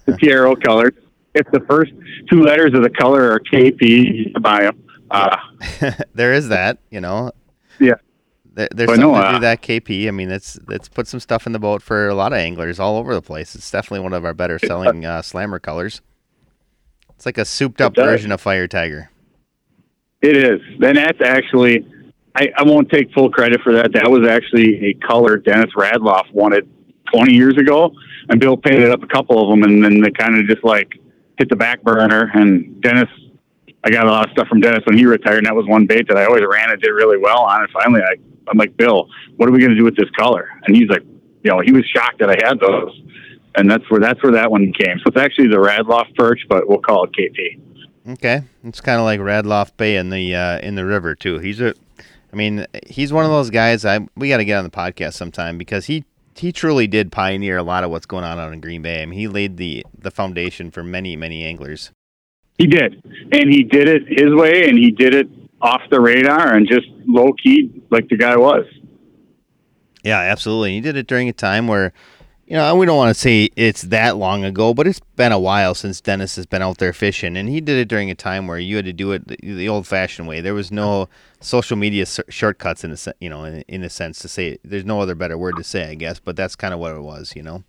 [0.05, 0.93] The TRO colors.
[1.33, 1.93] If the first
[2.29, 4.83] two letters of the color are KP, buy them.
[5.09, 5.37] Uh,
[6.13, 7.31] there is that, you know.
[7.79, 7.95] Yeah.
[8.53, 10.07] There, there's but something no, uh, to do that KP.
[10.07, 12.79] I mean, it's it's put some stuff in the boat for a lot of anglers
[12.79, 13.55] all over the place.
[13.55, 16.01] It's definitely one of our better selling uh, slammer colors.
[17.15, 19.09] It's like a souped up version of Fire Tiger.
[20.21, 20.59] It is.
[20.79, 21.85] Then that's actually,
[22.35, 23.93] I, I won't take full credit for that.
[23.93, 26.69] That was actually a color Dennis Radloff wanted
[27.13, 27.91] 20 years ago,
[28.29, 30.93] and Bill painted up a couple of them, and then they kind of just like
[31.37, 32.31] hit the back burner.
[32.33, 33.09] And Dennis
[33.83, 35.87] I got a lot of stuff from Dennis when he retired, and that was one
[35.87, 37.61] bait that I always ran and did really well on.
[37.61, 38.15] And finally, I,
[38.47, 40.49] I'm like, Bill, what are we going to do with this color?
[40.65, 41.03] And he's like,
[41.43, 43.01] you know, he was shocked that I had those,
[43.55, 44.99] and that's where that's where that one came.
[44.99, 47.59] So it's actually the Radloff perch, but we'll call it KP.
[48.13, 51.39] Okay, it's kind of like Radloff Bay in the uh, in the river too.
[51.39, 51.73] He's a,
[52.31, 53.83] I mean, he's one of those guys.
[53.83, 57.57] I we got to get on the podcast sometime because he he truly did pioneer
[57.57, 59.01] a lot of what's going on out in Green Bay.
[59.01, 61.91] I mean, he laid the the foundation for many many anglers.
[62.57, 65.27] He did, and he did it his way, and he did it
[65.61, 68.65] off the radar and just low key, like the guy was.
[70.03, 70.73] Yeah, absolutely.
[70.73, 71.93] He did it during a time where,
[72.51, 75.39] you know, we don't want to say it's that long ago, but it's been a
[75.39, 78.45] while since Dennis has been out there fishing, and he did it during a time
[78.45, 80.41] where you had to do it the, the old-fashioned way.
[80.41, 81.07] There was no
[81.39, 84.57] social media shortcuts in a you know in, in a sense to say.
[84.65, 86.99] There's no other better word to say, I guess, but that's kind of what it
[86.99, 87.63] was, you know.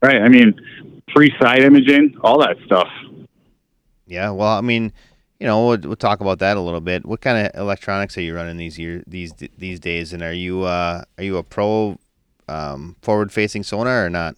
[0.00, 0.22] Right.
[0.22, 0.54] I mean,
[1.12, 2.86] free side imaging, all that stuff.
[4.06, 4.92] Yeah, well, I mean,
[5.40, 7.04] you know, we'll, we'll, talk about that a little bit.
[7.04, 10.12] What kind of electronics are you running these year these these days?
[10.12, 11.98] And are you uh, are you a pro
[12.48, 14.36] um, forward facing sonar or not?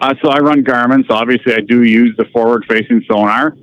[0.00, 3.56] Uh, so I run Garmin, so obviously I do use the forward facing sonar.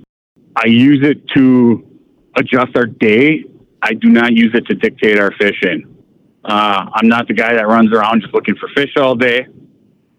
[0.56, 1.88] I use it to
[2.36, 3.44] adjust our day.
[3.82, 5.96] I do not use it to dictate our fishing.
[6.44, 9.48] Uh, I'm not the guy that runs around just looking for fish all day.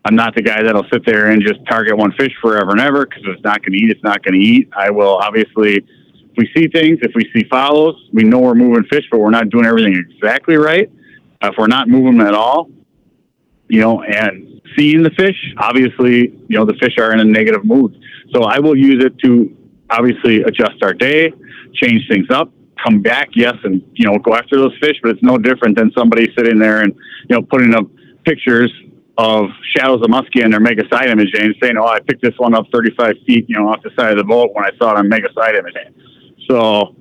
[0.04, 3.04] I'm not the guy that'll sit there and just target one fish forever and ever
[3.04, 4.68] because it's not going to eat, it's not going to eat.
[4.76, 8.84] I will obviously, if we see things, if we see follows, we know we're moving
[8.84, 10.90] fish, but we're not doing everything exactly right.
[11.42, 12.70] If we're not moving them at all,
[13.68, 17.64] you know, and seeing the fish, obviously, you know, the fish are in a negative
[17.64, 17.98] mood.
[18.34, 19.56] So I will use it to
[19.90, 21.32] obviously adjust our day,
[21.74, 22.50] change things up,
[22.82, 25.90] come back, yes, and, you know, go after those fish, but it's no different than
[25.96, 26.94] somebody sitting there and,
[27.28, 27.86] you know, putting up
[28.24, 28.72] pictures
[29.16, 29.46] of
[29.76, 32.66] shadows of muskie in their mega side imaging, saying, "Oh, I picked this one up
[32.72, 35.08] 35 feet, you know, off the side of the boat when I saw it on
[35.08, 35.92] mega side imaging."
[36.48, 36.94] So,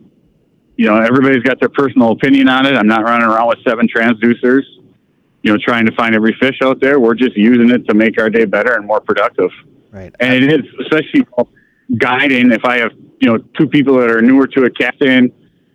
[0.78, 2.76] you know, everybody's got their personal opinion on it.
[2.76, 4.63] I'm not running around with seven transducers,
[5.44, 7.00] you know, trying to find every fish out there.
[7.00, 9.50] We're just using it to make our day better and more productive.
[9.92, 10.13] Right.
[10.20, 11.28] And it is especially
[11.98, 12.52] guiding.
[12.52, 15.34] If I have, you know, two people that are newer to a captain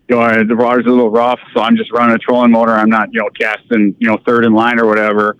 [0.09, 2.71] you know, the water's a little rough, so I'm just running a trolling motor.
[2.71, 5.37] I'm not, you know, casting, you know, third in line or whatever.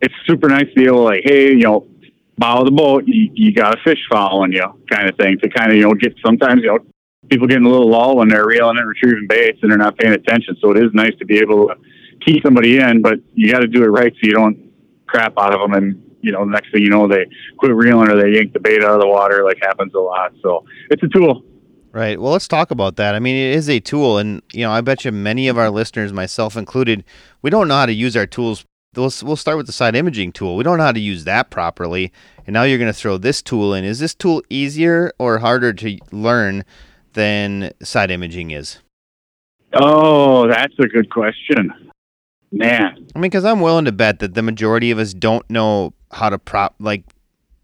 [0.00, 1.86] It's super nice to be able to like, hey, you know,
[2.38, 5.38] bow the boat, you, you got a fish following you, kind of thing.
[5.40, 6.78] To kind of, you know, get sometimes, you know,
[7.28, 10.14] people getting a little lull when they're reeling and retrieving baits and they're not paying
[10.14, 10.56] attention.
[10.60, 11.74] So it is nice to be able to
[12.24, 14.70] keep somebody in, but you got to do it right so you don't
[15.06, 17.26] crap out of them and you know, the next thing you know, they
[17.58, 20.32] quit reeling or they yank the bait out of the water, like happens a lot.
[20.42, 21.42] So it's a tool.
[21.92, 22.20] Right.
[22.20, 23.14] Well, let's talk about that.
[23.14, 25.70] I mean, it is a tool, and you know, I bet you many of our
[25.70, 27.02] listeners, myself included,
[27.42, 28.64] we don't know how to use our tools.
[28.94, 30.56] We'll, we'll start with the side imaging tool.
[30.56, 32.12] We don't know how to use that properly,
[32.46, 33.84] and now you're going to throw this tool in.
[33.84, 36.64] Is this tool easier or harder to learn
[37.14, 38.78] than side imaging is?
[39.72, 41.72] Oh, that's a good question.
[42.52, 43.06] Man.
[43.14, 46.30] I mean, because I'm willing to bet that the majority of us don't know how
[46.30, 47.04] to prop like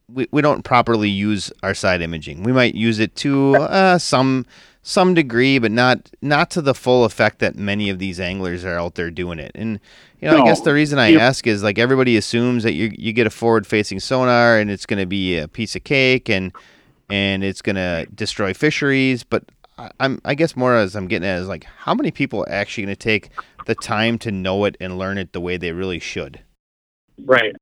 [0.09, 2.43] we, we don't properly use our side imaging.
[2.45, 4.47] We might use it to uh, some
[4.83, 8.79] some degree, but not not to the full effect that many of these anglers are
[8.79, 9.51] out there doing it.
[9.55, 9.81] And
[10.21, 12.93] you know, no, I guess the reason I ask is like everybody assumes that you
[12.97, 16.29] you get a forward facing sonar and it's going to be a piece of cake
[16.29, 16.53] and
[17.11, 19.25] and it's going to destroy fisheries.
[19.25, 19.45] But
[19.79, 22.51] I, I'm I guess more as I'm getting at is like how many people are
[22.51, 23.31] actually going to take
[23.66, 26.40] the time to know it and learn it the way they really should.
[27.25, 27.55] Right.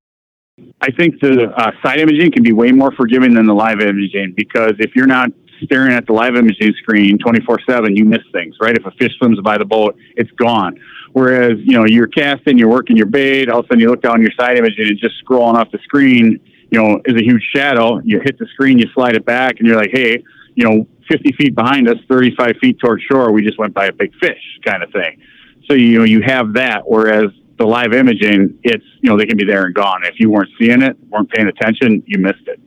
[0.81, 4.35] I think the uh, side imaging can be way more forgiving than the live imaging
[4.37, 5.31] because if you're not
[5.65, 8.77] staring at the live imaging screen 24 7, you miss things, right?
[8.77, 10.79] If a fish swims by the boat, it's gone.
[11.13, 14.03] Whereas, you know, you're casting, you're working your bait, all of a sudden you look
[14.03, 17.25] down your side imaging and it's just scrolling off the screen, you know, is a
[17.25, 18.01] huge shadow.
[18.05, 20.23] You hit the screen, you slide it back, and you're like, hey,
[20.55, 23.93] you know, 50 feet behind us, 35 feet toward shore, we just went by a
[23.93, 25.21] big fish kind of thing.
[25.67, 26.83] So, you know, you have that.
[26.87, 30.05] Whereas the live imaging, it's you know they can be there and gone.
[30.05, 32.61] If you weren't seeing it, weren't paying attention, you missed it.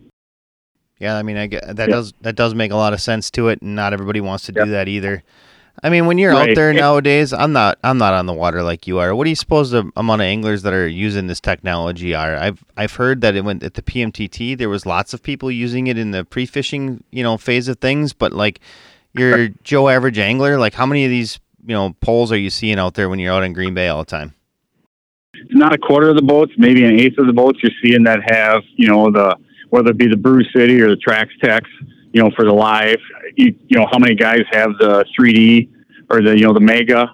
[0.99, 3.49] Yeah, I mean, I get, that does that does make a lot of sense to
[3.49, 5.23] it, and not everybody wants to do that either.
[5.83, 6.49] I mean, when you're right.
[6.49, 9.13] out there nowadays, I'm not I'm not on the water like you are.
[9.13, 12.35] What do you suppose the amount of anglers that are using this technology are?
[12.35, 14.57] I've I've heard that it went at the PMTT.
[14.57, 18.13] There was lots of people using it in the pre-fishing, you know, phase of things.
[18.13, 18.59] But like
[19.13, 22.79] your Joe average angler, like how many of these you know poles are you seeing
[22.79, 24.33] out there when you're out in Green Bay all the time?
[25.51, 28.19] not a quarter of the boats, maybe an eighth of the boats you're seeing that
[28.29, 29.35] have, you know, the
[29.69, 31.63] whether it be the Brew City or the Trax Tech,
[32.13, 32.99] you know, for the live.
[33.35, 35.69] You, you know, how many guys have the 3D
[36.09, 37.07] or the you know the Mega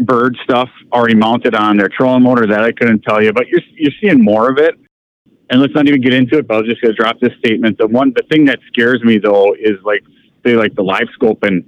[0.00, 2.46] bird stuff already mounted on their trolling motor?
[2.46, 4.74] That I couldn't tell you, but you're you're seeing more of it.
[5.48, 6.48] And let's not even get into it.
[6.48, 7.78] But I was just going to drop this statement.
[7.78, 10.02] The one, the thing that scares me though is like
[10.44, 11.64] say like the live scope and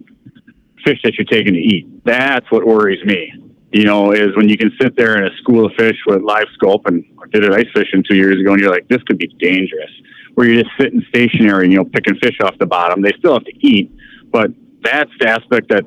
[0.85, 1.87] fish that you're taking to eat.
[2.05, 3.33] That's what worries me
[3.73, 6.47] you know, is when you can sit there in a school of fish with live
[6.55, 9.18] scope and I did it ice fishing two years ago and you're like, this could
[9.18, 9.90] be dangerous.
[10.38, 13.03] Where you're just sitting stationary, you know, picking fish off the bottom.
[13.03, 13.90] They still have to eat,
[14.31, 14.53] but
[14.85, 15.85] that's the aspect that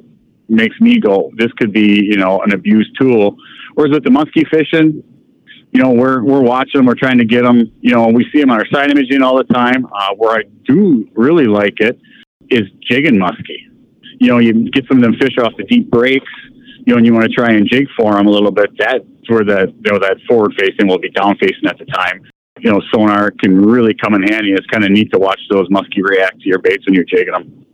[0.50, 3.38] makes me go, this could be, you know, an abused tool.
[3.76, 5.02] Whereas with the muskie fishing,
[5.72, 7.72] you know, we're we're watching them, we're trying to get them.
[7.80, 9.86] You know, we see them on our side imaging all the time.
[9.86, 11.98] Uh, where I do really like it
[12.50, 13.70] is jigging muskie.
[14.20, 16.28] You know, you get some of them fish off the deep breaks
[16.86, 19.06] you know, and you want to try and jig for them a little bit, that's
[19.28, 22.22] where the you know that forward facing will be down facing at the time.
[22.62, 24.54] You know, sonar can really come in handy.
[24.54, 27.34] It's kind of neat to watch those muskie react to your baits when you're taking
[27.34, 27.66] them.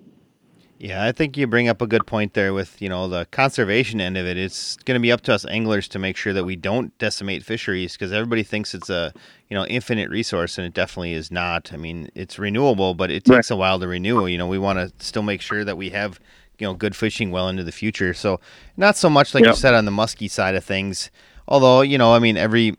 [0.80, 4.00] Yeah, I think you bring up a good point there with, you know, the conservation
[4.00, 4.38] end of it.
[4.38, 7.44] It's going to be up to us anglers to make sure that we don't decimate
[7.44, 9.12] fisheries because everybody thinks it's a,
[9.50, 11.74] you know, infinite resource and it definitely is not.
[11.74, 13.56] I mean, it's renewable, but it takes right.
[13.56, 14.28] a while to renew.
[14.28, 16.20] You know, we want to still make sure that we have
[16.60, 18.14] you know good fishing well into the future.
[18.14, 18.40] So
[18.76, 19.54] not so much like yep.
[19.54, 21.12] you said on the muskie side of things.
[21.48, 22.76] Although you know, I mean, every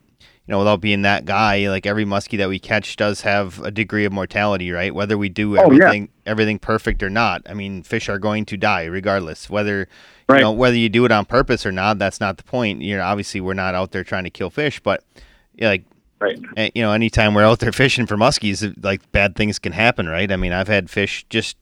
[0.48, 3.70] you know, without being that guy, like every muskie that we catch does have a
[3.70, 4.94] degree of mortality, right?
[4.94, 6.30] Whether we do everything oh, yeah.
[6.30, 7.42] everything perfect or not.
[7.46, 9.50] I mean, fish are going to die regardless.
[9.50, 9.88] Whether
[10.26, 10.38] right.
[10.38, 12.80] you know whether you do it on purpose or not, that's not the point.
[12.80, 15.04] You know, obviously we're not out there trying to kill fish, but
[15.61, 15.84] like
[16.18, 16.40] right.
[16.56, 20.08] Eh, you know, anytime we're out there fishing for muskies, like bad things can happen,
[20.08, 20.32] right?
[20.32, 21.58] I mean, I've had fish just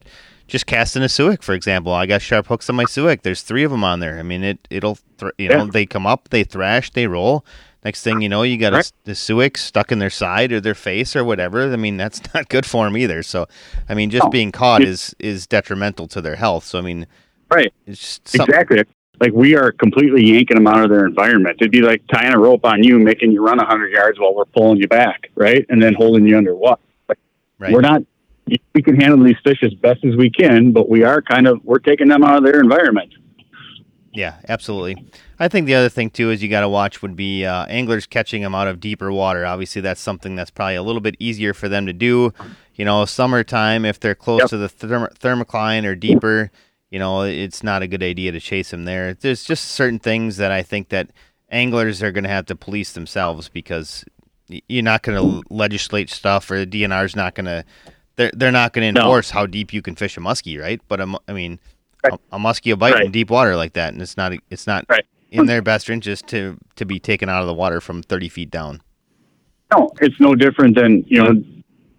[0.47, 1.93] just casting a Suick, for example.
[1.93, 3.23] I got sharp hooks on my Suick.
[3.23, 4.21] There's three of them on there.
[4.21, 7.45] I mean, it it'll th- you know they come up, they thrash, they roll.
[7.87, 8.85] Next thing you know, you got right.
[8.85, 11.73] a, the Suick stuck in their side or their face or whatever.
[11.73, 13.23] I mean, that's not good for them either.
[13.23, 13.47] So,
[13.89, 14.29] I mean, just oh.
[14.29, 16.65] being caught is is detrimental to their health.
[16.65, 17.07] So, I mean,
[17.49, 17.73] right?
[17.87, 18.83] It's exactly.
[19.21, 21.59] Like we are completely yanking them out of their environment.
[21.61, 24.47] It'd be like tying a rope on you, making you run hundred yards while we're
[24.47, 25.65] pulling you back, right?
[25.69, 26.81] And then holding you under what?
[27.09, 27.19] Like,
[27.61, 27.73] right.
[27.73, 28.03] We're not
[28.75, 31.65] we can handle these fish as best as we can, but we are kind of
[31.65, 33.13] we're taking them out of their environment.
[34.17, 35.07] Yeah, absolutely.
[35.39, 38.07] I think the other thing too is you got to watch would be uh, anglers
[38.07, 39.45] catching them out of deeper water.
[39.45, 42.33] Obviously, that's something that's probably a little bit easier for them to do.
[42.75, 44.49] You know, summertime if they're close yep.
[44.51, 46.51] to the therm- thermocline or deeper,
[46.91, 49.13] you know, it's not a good idea to chase them there.
[49.13, 51.11] There's just certain things that I think that
[51.51, 54.03] anglers are going to have to police themselves because
[54.49, 57.65] you're not going to legislate stuff or the DNR's not going to
[58.17, 59.41] they're they're not going to enforce no.
[59.41, 60.81] how deep you can fish a muskie, right?
[60.89, 61.59] But I mean,
[62.11, 62.21] right.
[62.33, 63.05] a, a, muskie will bite right.
[63.07, 65.05] in deep water like that, and it's not it's not right.
[65.31, 68.51] in their best interest to to be taken out of the water from 30 feet
[68.51, 68.81] down.
[69.75, 71.43] No, it's no different than you know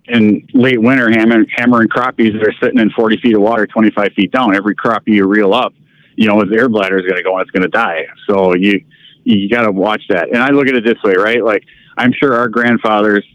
[0.07, 4.13] in late winter hammer, hammering crappies that are sitting in 40 feet of water, 25
[4.13, 4.55] feet down.
[4.55, 5.73] Every crappie you reel up,
[6.15, 8.05] you know, his air bladder is going to go and it's going to die.
[8.29, 8.83] So you
[9.23, 10.29] you got to watch that.
[10.29, 11.43] And I look at it this way, right?
[11.43, 11.63] Like
[11.97, 13.25] I'm sure our grandfathers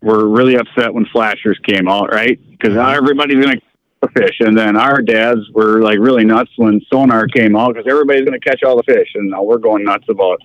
[0.00, 2.38] were really upset when flashers came out, right?
[2.50, 2.96] Because now mm-hmm.
[2.96, 3.65] everybody's going to
[4.08, 8.24] fish, and then our dads were like really nuts when sonar came out because everybody's
[8.24, 10.40] going to catch all the fish, and now we're going nuts about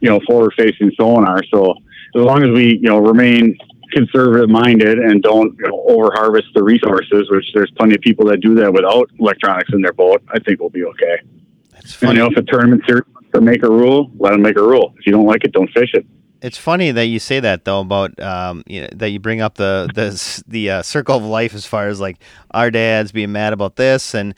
[0.00, 1.42] you know forward facing sonar.
[1.52, 1.72] So
[2.14, 3.56] as long as we you know remain
[3.92, 8.26] conservative minded and don't you know, over harvest the resources, which there's plenty of people
[8.26, 11.20] that do that without electronics in their boat, I think we'll be okay.
[11.70, 12.10] That's funny.
[12.10, 14.62] And, you know, if a tournament series to make a rule, let them make a
[14.62, 14.94] rule.
[14.98, 16.06] If you don't like it, don't fish it.
[16.42, 19.54] It's funny that you say that though about um, you know, that you bring up
[19.54, 22.18] the the the uh, circle of life as far as like
[22.50, 24.34] our dads being mad about this and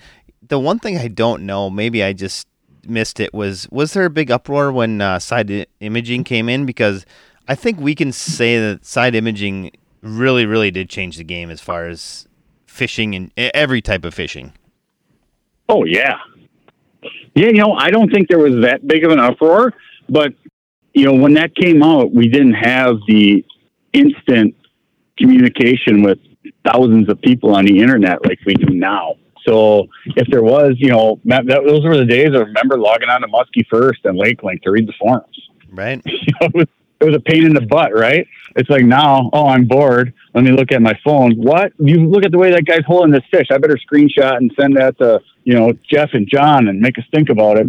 [0.46, 2.46] the one thing I don't know maybe I just
[2.86, 7.04] missed it was was there a big uproar when uh, side imaging came in because
[7.48, 11.60] I think we can say that side imaging really, really did change the game as
[11.60, 12.28] far as
[12.66, 14.52] fishing and every type of fishing.
[15.68, 16.18] Oh yeah,
[17.34, 17.46] yeah.
[17.46, 19.72] You know, I don't think there was that big of an uproar,
[20.08, 20.32] but
[20.98, 23.44] you know, when that came out, we didn't have the
[23.92, 24.56] instant
[25.16, 26.18] communication with
[26.66, 29.14] thousands of people on the internet like we do now.
[29.46, 33.20] So if there was, you know, that, those were the days I remember logging on
[33.20, 35.48] to Muskie First and Lake Link to read the forums.
[35.70, 36.02] Right.
[36.06, 36.66] You know, it was
[37.00, 38.26] it was a pain in the butt, right?
[38.56, 40.12] It's like now, oh, I'm bored.
[40.34, 41.36] Let me look at my phone.
[41.36, 41.72] What?
[41.78, 43.46] You look at the way that guy's holding this fish.
[43.52, 47.04] I better screenshot and send that to you know Jeff and John and make us
[47.14, 47.66] think about it.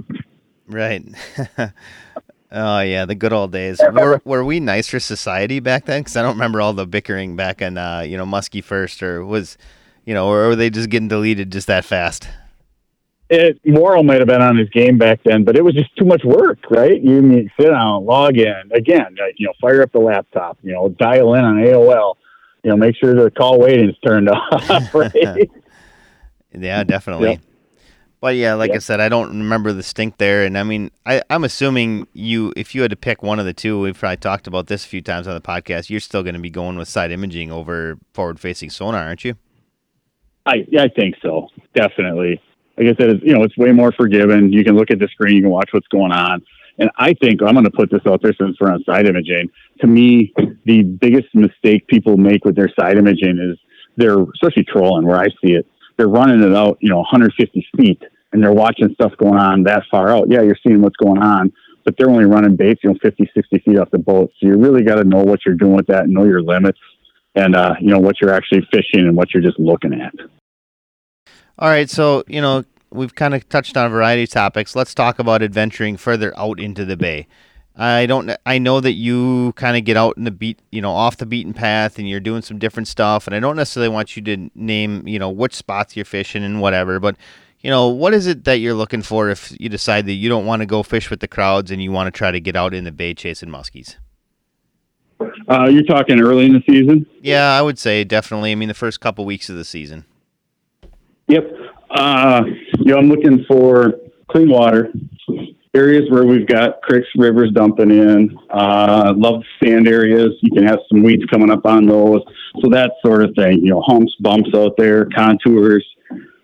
[0.67, 1.05] Right.
[2.51, 3.79] oh yeah, the good old days.
[3.91, 6.01] Were, were we nice for society back then?
[6.01, 9.25] Because I don't remember all the bickering back in uh, you know Muskie first, or
[9.25, 9.57] was
[10.05, 12.27] you know, or were they just getting deleted just that fast?
[13.29, 16.05] it, Morrill might have been on his game back then, but it was just too
[16.05, 16.99] much work, right?
[17.01, 20.89] You need sit down, log in again, you know, fire up the laptop, you know,
[20.89, 22.15] dial in on AOL,
[22.63, 25.49] you know, make sure the call waiting is turned off, right?
[26.53, 27.31] yeah, definitely.
[27.31, 27.41] Yep.
[28.21, 28.77] But yeah, like yep.
[28.77, 32.51] I said, I don't remember the stink there, and I mean, I, I'm assuming you,
[32.57, 34.87] if you had to pick one of the two, we've probably talked about this a
[34.87, 35.89] few times on the podcast.
[35.89, 39.35] You're still going to be going with side imaging over forward-facing sonar, aren't you?
[40.45, 42.41] I I think so, definitely
[42.79, 44.53] like I said, it's, you know, it's way more forgiving.
[44.53, 46.41] You can look at the screen, you can watch what's going on.
[46.77, 49.49] And I think I'm going to put this out there since we're on side imaging.
[49.81, 53.59] To me, the biggest mistake people make with their side imaging is
[53.97, 55.67] they're, especially trolling where I see it,
[55.99, 59.83] they're running it out, you know, 150 feet and they're watching stuff going on that
[59.91, 60.27] far out.
[60.29, 61.51] Yeah, you're seeing what's going on,
[61.83, 64.31] but they're only running baits, you know, 50, 60 feet off the boat.
[64.39, 66.79] So you really got to know what you're doing with that, know your limits,
[67.35, 70.13] and, uh, you know, what you're actually fishing and what you're just looking at.
[71.59, 74.77] All right, so you know we've kind of touched on a variety of topics.
[74.77, 77.27] Let's talk about adventuring further out into the bay.
[77.79, 78.29] I don't.
[78.45, 81.25] I know that you kind of get out in the beat, you know, off the
[81.25, 83.25] beaten path, and you're doing some different stuff.
[83.25, 86.59] And I don't necessarily want you to name, you know, which spots you're fishing and
[86.59, 86.99] whatever.
[86.99, 87.15] But
[87.61, 90.45] you know, what is it that you're looking for if you decide that you don't
[90.45, 92.73] want to go fish with the crowds and you want to try to get out
[92.73, 93.95] in the bay chasing muskies?
[95.47, 97.05] Uh, you're talking early in the season.
[97.21, 98.51] Yeah, I would say definitely.
[98.51, 100.03] I mean, the first couple weeks of the season.
[101.27, 101.49] Yep.
[101.91, 102.43] Uh,
[102.79, 103.93] you know, I'm looking for
[104.29, 104.91] clean water
[105.73, 108.37] areas where we've got creeks, rivers dumping in.
[108.49, 110.31] Uh, love sand areas.
[110.41, 112.21] You can have some weeds coming up on those.
[112.61, 113.59] So that sort of thing.
[113.59, 115.85] You know, humps, bumps out there, contours.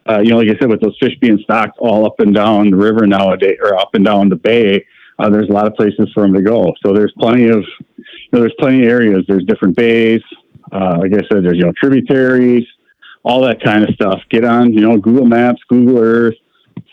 [0.07, 2.69] Uh, you know, like I said, with those fish being stocked all up and down
[2.69, 4.85] the river nowadays, or up and down the bay,
[5.17, 6.73] uh, there's a lot of places for them to go.
[6.85, 7.63] So there's plenty of,
[7.97, 9.25] you know, there's plenty of areas.
[9.27, 10.21] There's different bays.
[10.71, 12.65] Uh, like I said, there's you know tributaries
[13.25, 14.21] all that kind of stuff.
[14.29, 16.35] Get on, you know, Google Maps, Google Earth,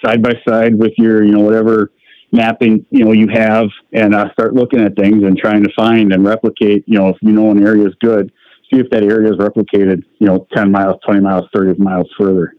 [0.02, 1.90] side by side with your, you know, whatever
[2.32, 6.12] mapping, you know, you have, and uh, start looking at things and trying to find
[6.12, 6.84] and replicate.
[6.86, 8.32] You know, if you know an area is good,
[8.72, 10.02] see if that area is replicated.
[10.18, 12.54] You know, ten miles, twenty miles, thirty miles further.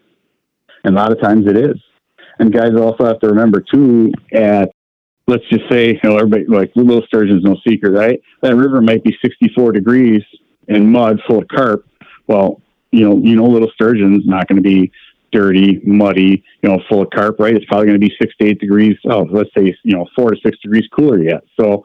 [0.84, 1.76] And a lot of times it is.
[2.40, 4.12] And guys also have to remember too.
[4.34, 4.72] At
[5.28, 8.22] let's just say, you know, everybody like little sturgeon's no secret, right?
[8.42, 10.22] That river might be sixty-four degrees
[10.68, 11.88] and mud full of carp.
[12.28, 12.62] Well,
[12.92, 14.92] you know, you know, little sturgeon's not going to be
[15.34, 17.56] dirty, muddy, you know, full of carp, right?
[17.56, 20.32] It's probably going to be six to eight degrees, oh, let's say, you know, four
[20.32, 21.44] to six degrees cooler yet.
[21.60, 21.84] So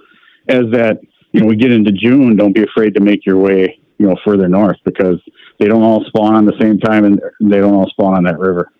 [0.49, 1.01] as that,
[1.32, 4.16] you know, we get into June, don't be afraid to make your way, you know,
[4.24, 5.20] further north because
[5.59, 8.38] they don't all spawn on the same time and they don't all spawn on that
[8.38, 8.70] river.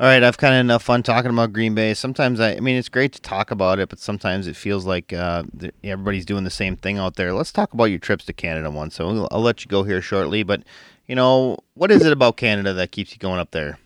[0.00, 1.94] All right, I've kind of enough fun talking about Green Bay.
[1.94, 5.12] Sometimes I, I mean, it's great to talk about it, but sometimes it feels like
[5.12, 5.44] uh,
[5.84, 7.32] everybody's doing the same thing out there.
[7.32, 8.96] Let's talk about your trips to Canada once.
[8.96, 10.64] So I'll, let you go here shortly, but
[11.12, 13.78] you know, what is it about Canada that keeps you going up there?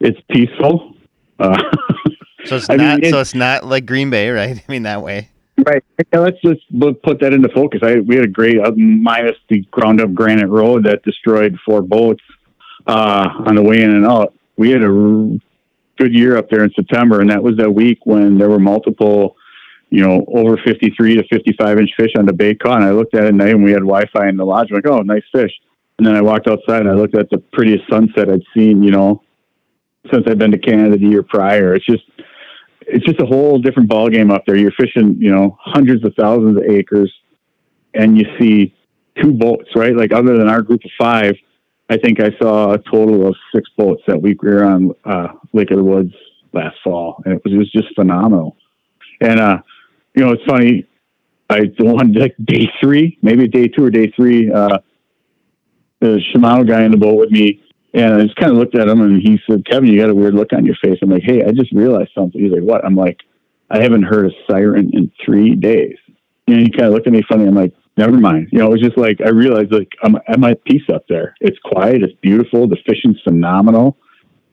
[0.00, 0.96] It's peaceful.
[1.38, 1.56] Uh,
[2.46, 2.98] so it's I not.
[2.98, 4.56] Mean, so it's not like Green Bay, right?
[4.68, 5.28] I mean that way.
[5.64, 5.84] Right.
[6.12, 6.62] let's just
[7.04, 7.78] put that into focus.
[7.84, 11.80] I, we had a great, uh, minus the ground up granite road that destroyed four
[11.80, 12.24] boats
[12.88, 14.34] uh, on the way in and out.
[14.56, 14.88] We had a
[15.96, 19.36] good year up there in September, and that was that week when there were multiple,
[19.90, 22.80] you know, over 53 to 55 inch fish on the bait caught.
[22.80, 24.68] And I looked at it at night, and we had Wi Fi in the lodge.
[24.70, 25.52] I'm like, oh, nice fish.
[25.98, 28.90] And then I walked outside and I looked at the prettiest sunset I'd seen, you
[28.90, 29.22] know,
[30.10, 31.74] since I've been to Canada the year prior.
[31.74, 32.04] It's just,
[32.80, 34.56] it's just a whole different ball game up there.
[34.56, 37.12] You're fishing, you know, hundreds of thousands of acres,
[37.92, 38.74] and you see
[39.20, 39.94] two boats, right?
[39.94, 41.34] Like other than our group of five,
[41.90, 45.28] I think I saw a total of six boats that week we were on uh,
[45.52, 46.14] Lake of the Woods
[46.54, 48.56] last fall, and it was, it was just phenomenal.
[49.20, 49.58] And uh,
[50.14, 50.86] you know, it's funny.
[51.48, 54.52] I one like day three, maybe day two or day three.
[54.52, 54.78] Uh,
[56.00, 57.60] the Shimano guy in the boat with me
[57.92, 60.14] and I just kind of looked at him and he said, Kevin, you got a
[60.14, 60.98] weird look on your face.
[61.02, 62.40] I'm like, hey, I just realized something.
[62.40, 62.84] He's like, what?
[62.84, 63.18] I'm like,
[63.70, 65.96] I haven't heard a siren in three days.
[66.46, 67.46] And he kind of looked at me funny.
[67.46, 68.48] I'm like, never mind.
[68.52, 71.34] You know, it was just like, I realized like I'm, I'm at peace up there.
[71.40, 72.02] It's quiet.
[72.02, 72.68] It's beautiful.
[72.68, 73.96] The fishing's phenomenal.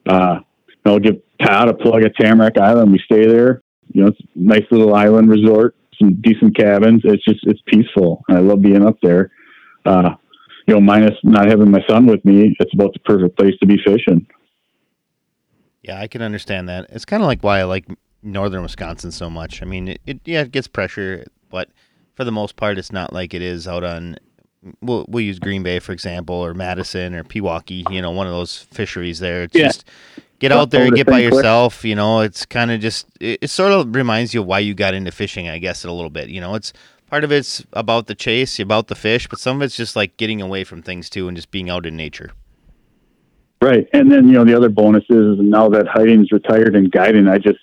[0.08, 0.40] Uh,
[0.86, 2.92] I'll give Todd a plug at Tamarack Island.
[2.92, 3.62] We stay there.
[3.94, 7.02] You know, it's a nice little island resort, some decent cabins.
[7.04, 8.24] It's just, it's peaceful.
[8.30, 9.32] I love being up there.
[9.86, 10.16] Uh,
[10.68, 13.66] you know, minus not having my son with me, it's about the perfect place to
[13.66, 14.28] be fishing.
[15.82, 16.88] Yeah, I can understand that.
[16.90, 17.86] It's kind of like why I like
[18.22, 19.62] northern Wisconsin so much.
[19.62, 21.70] I mean, it, it yeah, it gets pressure, but
[22.16, 24.18] for the most part, it's not like it is out on.
[24.82, 27.90] We'll we'll use Green Bay for example, or Madison or Pewaukee.
[27.90, 29.44] You know, one of those fisheries there.
[29.44, 29.68] It's yeah.
[29.68, 29.88] just
[30.40, 31.84] get out there and get by yourself.
[31.84, 34.74] You know, it's kind of just it, it, sort of reminds you of why you
[34.74, 35.50] got into fishing.
[35.50, 36.30] I guess a little bit.
[36.30, 36.74] You know, it's
[37.10, 40.18] part of it's about the chase, about the fish, but some of it's just like
[40.18, 42.32] getting away from things too and just being out in nature.
[43.62, 43.88] Right.
[43.94, 47.40] And then, you know, the other bonus is now that Heiting's retired and guiding, I
[47.40, 47.60] just,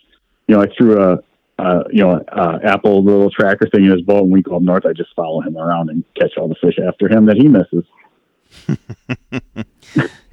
[0.49, 1.19] you know, I threw a,
[1.57, 4.63] uh, you know, uh, Apple little tracker thing in his boat and we go up
[4.63, 4.87] north.
[4.87, 7.85] I just follow him around and catch all the fish after him that he misses.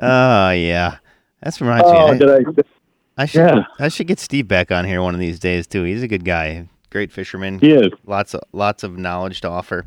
[0.00, 0.98] oh, yeah.
[1.42, 2.24] That's reminds oh, me.
[2.24, 2.42] I, I,
[3.16, 3.64] I should yeah.
[3.78, 5.84] I should get Steve back on here one of these days too.
[5.84, 7.58] He's a good guy great fisherman.
[7.58, 7.90] He is.
[8.06, 9.84] Lots of lots of knowledge to offer.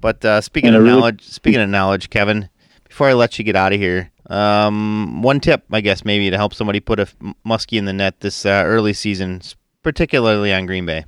[0.00, 2.50] But uh, speaking and of really- knowledge, speaking of knowledge, Kevin,
[2.86, 6.36] before I let you get out of here, um, one tip, I guess, maybe to
[6.36, 7.06] help somebody put a
[7.46, 9.40] muskie in the net this uh, early season,
[9.82, 11.04] particularly on Green Bay.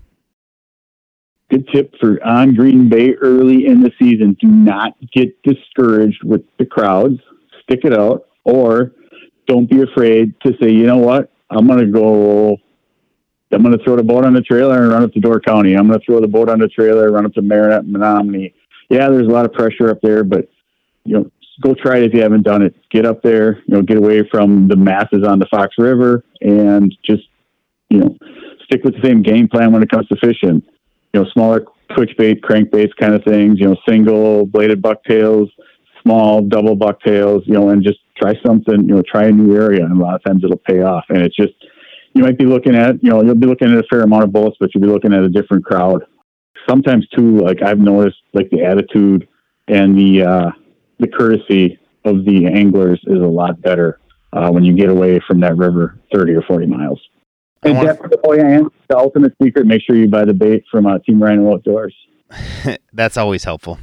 [1.51, 6.43] Good tip for on Green Bay early in the season: do not get discouraged with
[6.59, 7.18] the crowds.
[7.64, 8.93] Stick it out, or
[9.47, 12.59] don't be afraid to say, you know what, I'm going to go
[13.53, 15.74] I'm going to throw the boat on the trailer and run up to Door County.
[15.74, 18.55] I'm going to throw the boat on the trailer, run up to Marinette, Menominee.
[18.88, 20.49] Yeah, there's a lot of pressure up there, but
[21.05, 21.30] you know,
[21.61, 22.74] go try it if you haven't done it.
[22.90, 26.95] Get up there, you know, get away from the masses on the Fox River, and
[27.05, 27.24] just
[27.90, 28.16] you know,
[28.64, 30.62] stick with the same game plan when it comes to fishing.
[31.12, 31.64] You know, smaller
[31.95, 33.59] twitch bait, crank crankbaits, kind of things.
[33.59, 35.51] You know, single bladed bucktails,
[36.03, 37.43] small double bucktails.
[37.47, 38.88] You know, and just try something.
[38.88, 41.04] You know, try a new area, and a lot of times it'll pay off.
[41.08, 41.54] And it's just
[42.14, 44.32] you might be looking at, you know, you'll be looking at a fair amount of
[44.32, 46.04] bullets, but you'll be looking at a different crowd.
[46.68, 49.28] Sometimes too, like I've noticed, like the attitude
[49.68, 50.50] and the uh,
[50.98, 54.00] the courtesy of the anglers is a lot better
[54.32, 57.00] uh, when you get away from that river, thirty or forty miles.
[57.64, 60.86] And definitely, oh yeah, and the ultimate secret: make sure you buy the bait from
[60.86, 61.94] uh, Team Rhino Outdoors.
[62.92, 63.78] That's always helpful.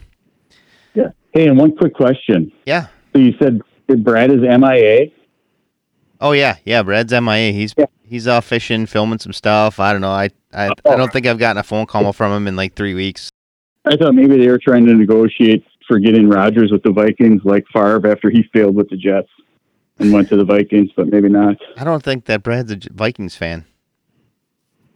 [0.93, 1.09] Yeah.
[1.33, 2.51] Hey, and one quick question.
[2.65, 2.87] Yeah.
[3.13, 3.61] So you said
[3.95, 5.11] Brad is MIA.
[6.21, 6.83] Oh yeah, yeah.
[6.83, 7.51] Brad's MIA.
[7.51, 9.79] He's yeah he's off fishing, filming some stuff.
[9.79, 10.11] I don't know.
[10.11, 12.95] I I, I don't think I've gotten a phone call from him in like three
[12.95, 13.29] weeks.
[13.85, 17.65] I thought maybe they were trying to negotiate for getting Rodgers with the Vikings, like
[17.71, 19.29] Favre after he failed with the Jets
[19.99, 21.57] and went to the Vikings, but maybe not.
[21.77, 23.65] I don't think that Brad's a Vikings fan.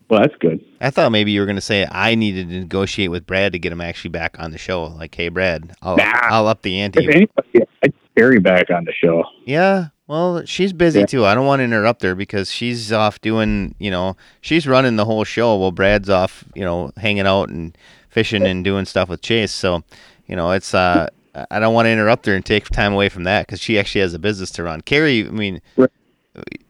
[0.09, 0.63] Well, that's good.
[0.81, 3.59] I thought maybe you were going to say I needed to negotiate with Brad to
[3.59, 4.85] get him actually back on the show.
[4.85, 6.11] Like, hey, Brad, I'll, nah.
[6.23, 7.03] I'll up the ante.
[7.03, 9.23] If anybody, I'd Carrie back on the show.
[9.45, 11.05] Yeah, well, she's busy yeah.
[11.05, 11.25] too.
[11.25, 15.05] I don't want to interrupt her because she's off doing, you know, she's running the
[15.05, 17.77] whole show while Brad's off, you know, hanging out and
[18.09, 19.51] fishing and doing stuff with Chase.
[19.51, 19.83] So,
[20.27, 21.07] you know, it's uh
[21.49, 24.01] I don't want to interrupt her and take time away from that because she actually
[24.01, 24.81] has a business to run.
[24.81, 25.89] Carrie, I mean, right.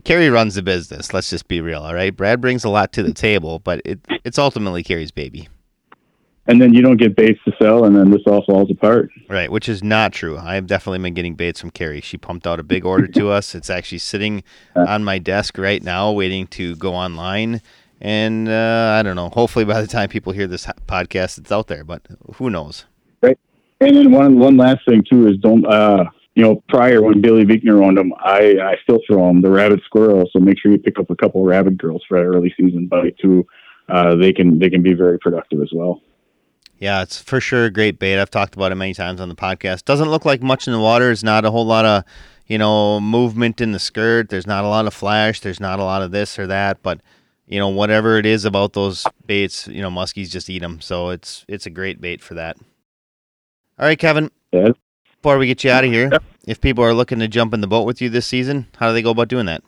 [0.03, 1.13] Carrie runs the business.
[1.13, 2.15] Let's just be real, all right.
[2.15, 5.47] Brad brings a lot to the table, but it it's ultimately Carrie's baby.
[6.45, 9.09] and then you don't get baits to sell, and then this all falls apart.
[9.29, 10.37] Right, which is not true.
[10.37, 12.01] I've definitely been getting baits from Carrie.
[12.01, 13.55] She pumped out a big order to us.
[13.55, 14.43] It's actually sitting
[14.75, 17.61] on my desk right now, waiting to go online.
[18.01, 19.29] And uh, I don't know.
[19.29, 21.85] Hopefully, by the time people hear this podcast, it's out there.
[21.85, 22.01] But
[22.35, 22.83] who knows?
[23.21, 23.39] Right.
[23.79, 26.03] And then one one last thing too is don't uh,
[26.35, 29.81] you know prior when Billy Vickner owned them, I I still throw them the rabbit
[29.85, 30.29] squirrel.
[30.31, 33.17] So make sure you pick up a couple rabbit squirrels for that early season bite
[33.19, 33.45] too.
[33.89, 36.01] Uh, they can they can be very productive as well.
[36.83, 38.19] Yeah, it's for sure a great bait.
[38.19, 39.85] I've talked about it many times on the podcast.
[39.85, 41.05] Doesn't look like much in the water.
[41.05, 42.03] There's not a whole lot of,
[42.47, 44.27] you know, movement in the skirt.
[44.29, 45.39] There's not a lot of flash.
[45.39, 46.83] There's not a lot of this or that.
[46.83, 46.99] But,
[47.47, 50.81] you know, whatever it is about those baits, you know, muskies just eat them.
[50.81, 52.57] So it's it's a great bait for that.
[53.79, 54.29] All right, Kevin.
[54.51, 54.71] Yeah.
[55.23, 56.11] Before we get you out of here,
[56.45, 58.93] if people are looking to jump in the boat with you this season, how do
[58.93, 59.63] they go about doing that?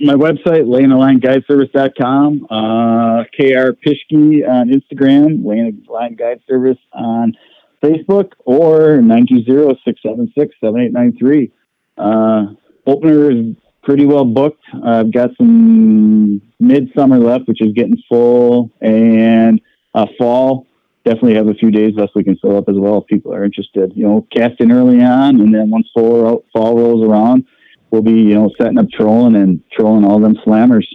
[0.00, 7.34] my website, lanealineguideservice.com, uh, KR Pischke on Instagram, Lay in a Line Guide Service on
[7.82, 11.50] Facebook, or 920-676-7893.
[11.98, 12.46] Uh,
[12.86, 14.64] opener is pretty well booked.
[14.82, 19.60] I've got some midsummer left, which is getting full, and
[19.94, 20.66] uh, fall.
[21.04, 23.44] Definitely have a few days left we can fill up as well if people are
[23.44, 23.92] interested.
[23.96, 27.44] You know, casting early on, and then once fall, fall rolls around,
[27.90, 30.86] we'll be you know setting up trolling and trolling all them slammers.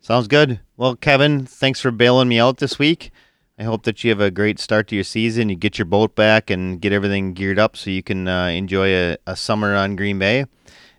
[0.00, 0.60] Sounds good.
[0.76, 3.10] Well, Kevin, thanks for bailing me out this week.
[3.58, 5.48] I hope that you have a great start to your season.
[5.48, 8.88] You get your boat back and get everything geared up so you can uh, enjoy
[8.88, 10.46] a, a, summer on Green Bay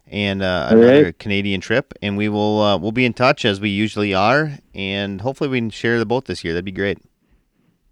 [0.07, 1.19] and uh, another right.
[1.19, 1.93] Canadian trip.
[2.01, 5.59] And we will uh, we'll be in touch as we usually are, and hopefully we
[5.59, 6.53] can share the boat this year.
[6.53, 6.99] That'd be great.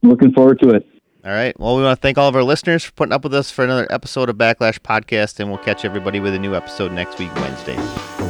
[0.04, 0.86] Looking forward to it.
[1.26, 1.58] All right.
[1.58, 3.64] Well, we want to thank all of our listeners for putting up with us for
[3.64, 7.34] another episode of Backlash Podcast, and we'll catch everybody with a new episode next week,
[7.36, 8.23] Wednesday.